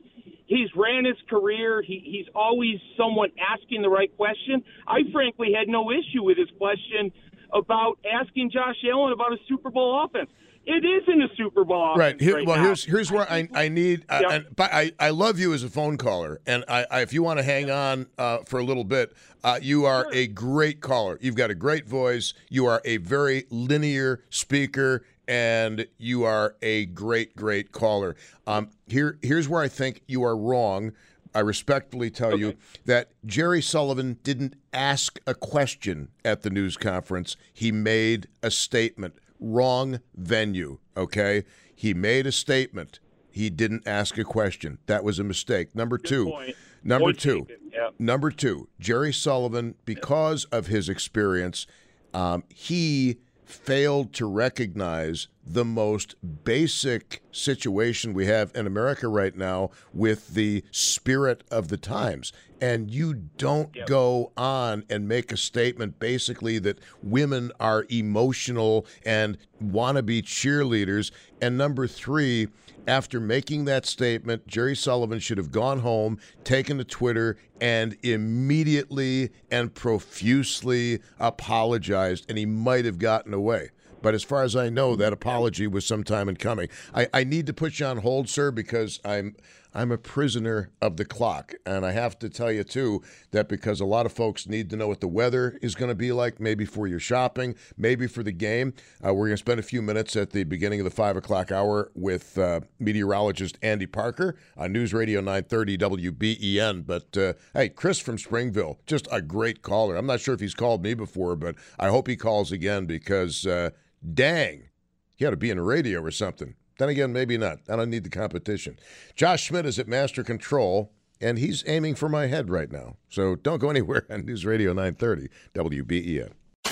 he's 0.50 0.68
ran 0.74 1.06
his 1.06 1.16
career. 1.30 1.80
He, 1.80 2.02
he's 2.04 2.26
always 2.34 2.76
someone 2.98 3.30
asking 3.40 3.80
the 3.80 3.88
right 3.88 4.14
question. 4.16 4.62
I 4.86 4.98
frankly 5.12 5.52
had 5.56 5.68
no 5.68 5.90
issue 5.90 6.22
with 6.24 6.36
his 6.36 6.50
question 6.58 7.12
about 7.54 7.98
asking 8.04 8.50
Josh 8.50 8.76
Allen 8.92 9.12
about 9.12 9.32
a 9.32 9.38
Super 9.48 9.70
Bowl 9.70 10.04
offense. 10.04 10.28
It 10.66 10.84
isn't 10.84 11.22
a 11.22 11.28
Super 11.36 11.64
Bowl 11.64 11.96
right. 11.96 12.20
Here, 12.20 12.36
right 12.36 12.46
well, 12.46 12.56
now. 12.56 12.64
here's 12.64 12.84
here's 12.84 13.10
where 13.10 13.30
I, 13.32 13.48
I 13.54 13.68
need. 13.68 14.04
Uh, 14.10 14.22
and, 14.30 14.46
but 14.54 14.70
I, 14.72 14.92
I 15.00 15.08
love 15.08 15.38
you 15.38 15.54
as 15.54 15.64
a 15.64 15.70
phone 15.70 15.96
caller, 15.96 16.40
and 16.46 16.64
I, 16.68 16.86
I 16.90 17.00
if 17.00 17.14
you 17.14 17.22
want 17.22 17.38
to 17.38 17.42
hang 17.42 17.70
on 17.70 18.06
uh, 18.18 18.38
for 18.44 18.58
a 18.58 18.62
little 18.62 18.84
bit, 18.84 19.14
uh, 19.42 19.58
you 19.62 19.86
are 19.86 20.04
sure. 20.04 20.14
a 20.14 20.26
great 20.26 20.80
caller. 20.82 21.18
You've 21.22 21.34
got 21.34 21.50
a 21.50 21.54
great 21.54 21.88
voice. 21.88 22.34
You 22.50 22.66
are 22.66 22.82
a 22.84 22.98
very 22.98 23.46
linear 23.48 24.22
speaker, 24.28 25.02
and 25.30 25.86
you 25.96 26.24
are 26.24 26.56
a 26.60 26.86
great, 26.86 27.36
great 27.36 27.70
caller. 27.70 28.16
Um, 28.48 28.70
here, 28.88 29.16
here's 29.22 29.48
where 29.48 29.62
I 29.62 29.68
think 29.68 30.02
you 30.08 30.24
are 30.24 30.36
wrong. 30.36 30.92
I 31.32 31.38
respectfully 31.38 32.10
tell 32.10 32.32
okay. 32.32 32.40
you 32.40 32.56
that 32.86 33.12
Jerry 33.24 33.62
Sullivan 33.62 34.18
didn't 34.24 34.56
ask 34.72 35.20
a 35.28 35.34
question 35.34 36.08
at 36.24 36.42
the 36.42 36.50
news 36.50 36.76
conference. 36.76 37.36
He 37.52 37.70
made 37.70 38.26
a 38.42 38.50
statement. 38.50 39.14
Wrong 39.38 40.00
venue, 40.16 40.78
okay? 40.96 41.44
He 41.76 41.94
made 41.94 42.26
a 42.26 42.32
statement. 42.32 42.98
He 43.30 43.48
didn't 43.50 43.86
ask 43.86 44.18
a 44.18 44.24
question. 44.24 44.78
That 44.86 45.04
was 45.04 45.20
a 45.20 45.24
mistake. 45.24 45.76
Number 45.76 45.96
Good 45.96 46.08
two. 46.08 46.24
Point. 46.26 46.56
Number 46.82 47.04
point 47.04 47.20
two. 47.20 47.46
Yep. 47.72 47.94
Number 48.00 48.32
two. 48.32 48.68
Jerry 48.80 49.12
Sullivan, 49.12 49.76
because 49.84 50.46
yep. 50.50 50.58
of 50.58 50.66
his 50.66 50.88
experience, 50.88 51.68
um, 52.12 52.42
he 52.48 53.18
failed 53.50 54.12
to 54.14 54.26
recognize 54.26 55.28
the 55.44 55.64
most 55.64 56.14
basic 56.44 57.22
situation 57.32 58.14
we 58.14 58.26
have 58.26 58.52
in 58.54 58.66
America 58.66 59.08
right 59.08 59.36
now 59.36 59.70
with 59.92 60.34
the 60.34 60.64
spirit 60.70 61.42
of 61.50 61.68
the 61.68 61.76
times. 61.76 62.32
And 62.60 62.90
you 62.90 63.14
don't 63.14 63.74
yep. 63.74 63.86
go 63.86 64.32
on 64.36 64.84
and 64.90 65.08
make 65.08 65.32
a 65.32 65.36
statement 65.36 65.98
basically 65.98 66.58
that 66.60 66.78
women 67.02 67.52
are 67.58 67.86
emotional 67.88 68.86
and 69.04 69.38
want 69.60 69.96
to 69.96 70.02
be 70.02 70.20
cheerleaders. 70.20 71.10
And 71.40 71.56
number 71.56 71.86
three, 71.86 72.48
after 72.86 73.20
making 73.20 73.64
that 73.66 73.86
statement, 73.86 74.46
Jerry 74.46 74.76
Sullivan 74.76 75.20
should 75.20 75.38
have 75.38 75.52
gone 75.52 75.80
home, 75.80 76.18
taken 76.44 76.78
to 76.78 76.84
Twitter, 76.84 77.36
and 77.60 77.96
immediately 78.02 79.30
and 79.50 79.74
profusely 79.74 81.00
apologized, 81.18 82.26
and 82.28 82.36
he 82.36 82.46
might 82.46 82.84
have 82.84 82.98
gotten 82.98 83.32
away. 83.32 83.70
But 84.02 84.14
as 84.14 84.22
far 84.22 84.42
as 84.42 84.56
I 84.56 84.70
know, 84.70 84.96
that 84.96 85.12
apology 85.12 85.66
was 85.66 85.84
sometime 85.84 86.28
in 86.28 86.36
coming. 86.36 86.68
I, 86.94 87.08
I 87.12 87.24
need 87.24 87.46
to 87.46 87.52
put 87.52 87.78
you 87.78 87.86
on 87.86 87.98
hold, 87.98 88.28
sir, 88.28 88.50
because 88.50 88.98
I'm 89.04 89.36
I'm 89.74 89.92
a 89.92 89.98
prisoner 89.98 90.70
of 90.80 90.96
the 90.96 91.04
clock. 91.04 91.54
And 91.64 91.84
I 91.86 91.92
have 91.92 92.18
to 92.20 92.28
tell 92.28 92.50
you, 92.50 92.64
too, 92.64 93.02
that 93.30 93.48
because 93.48 93.80
a 93.80 93.84
lot 93.84 94.06
of 94.06 94.12
folks 94.12 94.48
need 94.48 94.70
to 94.70 94.76
know 94.76 94.88
what 94.88 95.00
the 95.00 95.08
weather 95.08 95.58
is 95.62 95.74
going 95.74 95.90
to 95.90 95.94
be 95.94 96.12
like, 96.12 96.40
maybe 96.40 96.64
for 96.64 96.86
your 96.86 96.98
shopping, 96.98 97.54
maybe 97.76 98.06
for 98.06 98.22
the 98.22 98.32
game. 98.32 98.74
Uh, 99.04 99.14
we're 99.14 99.26
going 99.26 99.36
to 99.36 99.38
spend 99.38 99.60
a 99.60 99.64
few 99.64 99.82
minutes 99.82 100.16
at 100.16 100.30
the 100.30 100.44
beginning 100.44 100.80
of 100.80 100.84
the 100.84 100.90
5 100.90 101.16
o'clock 101.16 101.52
hour 101.52 101.90
with 101.94 102.36
uh, 102.38 102.60
meteorologist 102.78 103.58
Andy 103.62 103.86
Parker 103.86 104.36
on 104.56 104.72
News 104.72 104.92
Radio 104.92 105.20
930 105.20 105.78
WBEN. 105.78 106.86
But 106.86 107.16
uh, 107.16 107.34
hey, 107.54 107.68
Chris 107.68 107.98
from 107.98 108.18
Springville, 108.18 108.80
just 108.86 109.06
a 109.12 109.22
great 109.22 109.62
caller. 109.62 109.96
I'm 109.96 110.06
not 110.06 110.20
sure 110.20 110.34
if 110.34 110.40
he's 110.40 110.54
called 110.54 110.82
me 110.82 110.94
before, 110.94 111.36
but 111.36 111.54
I 111.78 111.88
hope 111.88 112.08
he 112.08 112.16
calls 112.16 112.52
again 112.52 112.86
because 112.86 113.46
uh, 113.46 113.70
dang, 114.14 114.68
he 115.16 115.26
ought 115.26 115.30
to 115.30 115.36
be 115.36 115.50
in 115.50 115.58
the 115.58 115.62
radio 115.62 116.00
or 116.00 116.10
something. 116.10 116.54
Then 116.80 116.88
again, 116.88 117.12
maybe 117.12 117.36
not. 117.36 117.58
I 117.68 117.76
don't 117.76 117.90
need 117.90 118.04
the 118.04 118.10
competition. 118.10 118.78
Josh 119.14 119.42
Schmidt 119.42 119.66
is 119.66 119.78
at 119.78 119.86
Master 119.86 120.24
Control, 120.24 120.90
and 121.20 121.38
he's 121.38 121.62
aiming 121.66 121.94
for 121.94 122.08
my 122.08 122.26
head 122.26 122.48
right 122.48 122.72
now. 122.72 122.96
So 123.10 123.36
don't 123.36 123.58
go 123.58 123.68
anywhere 123.68 124.06
on 124.10 124.24
News 124.24 124.46
Radio 124.46 124.72
930 124.72 125.28
WBEN. 125.54 126.30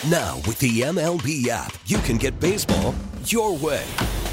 Now, 0.09 0.37
with 0.47 0.59
the 0.61 0.81
MLB 0.81 1.49
app, 1.49 1.77
you 1.85 1.99
can 1.99 2.17
get 2.17 2.41
baseball 2.41 2.95
your 3.27 3.55
way. 3.59 3.85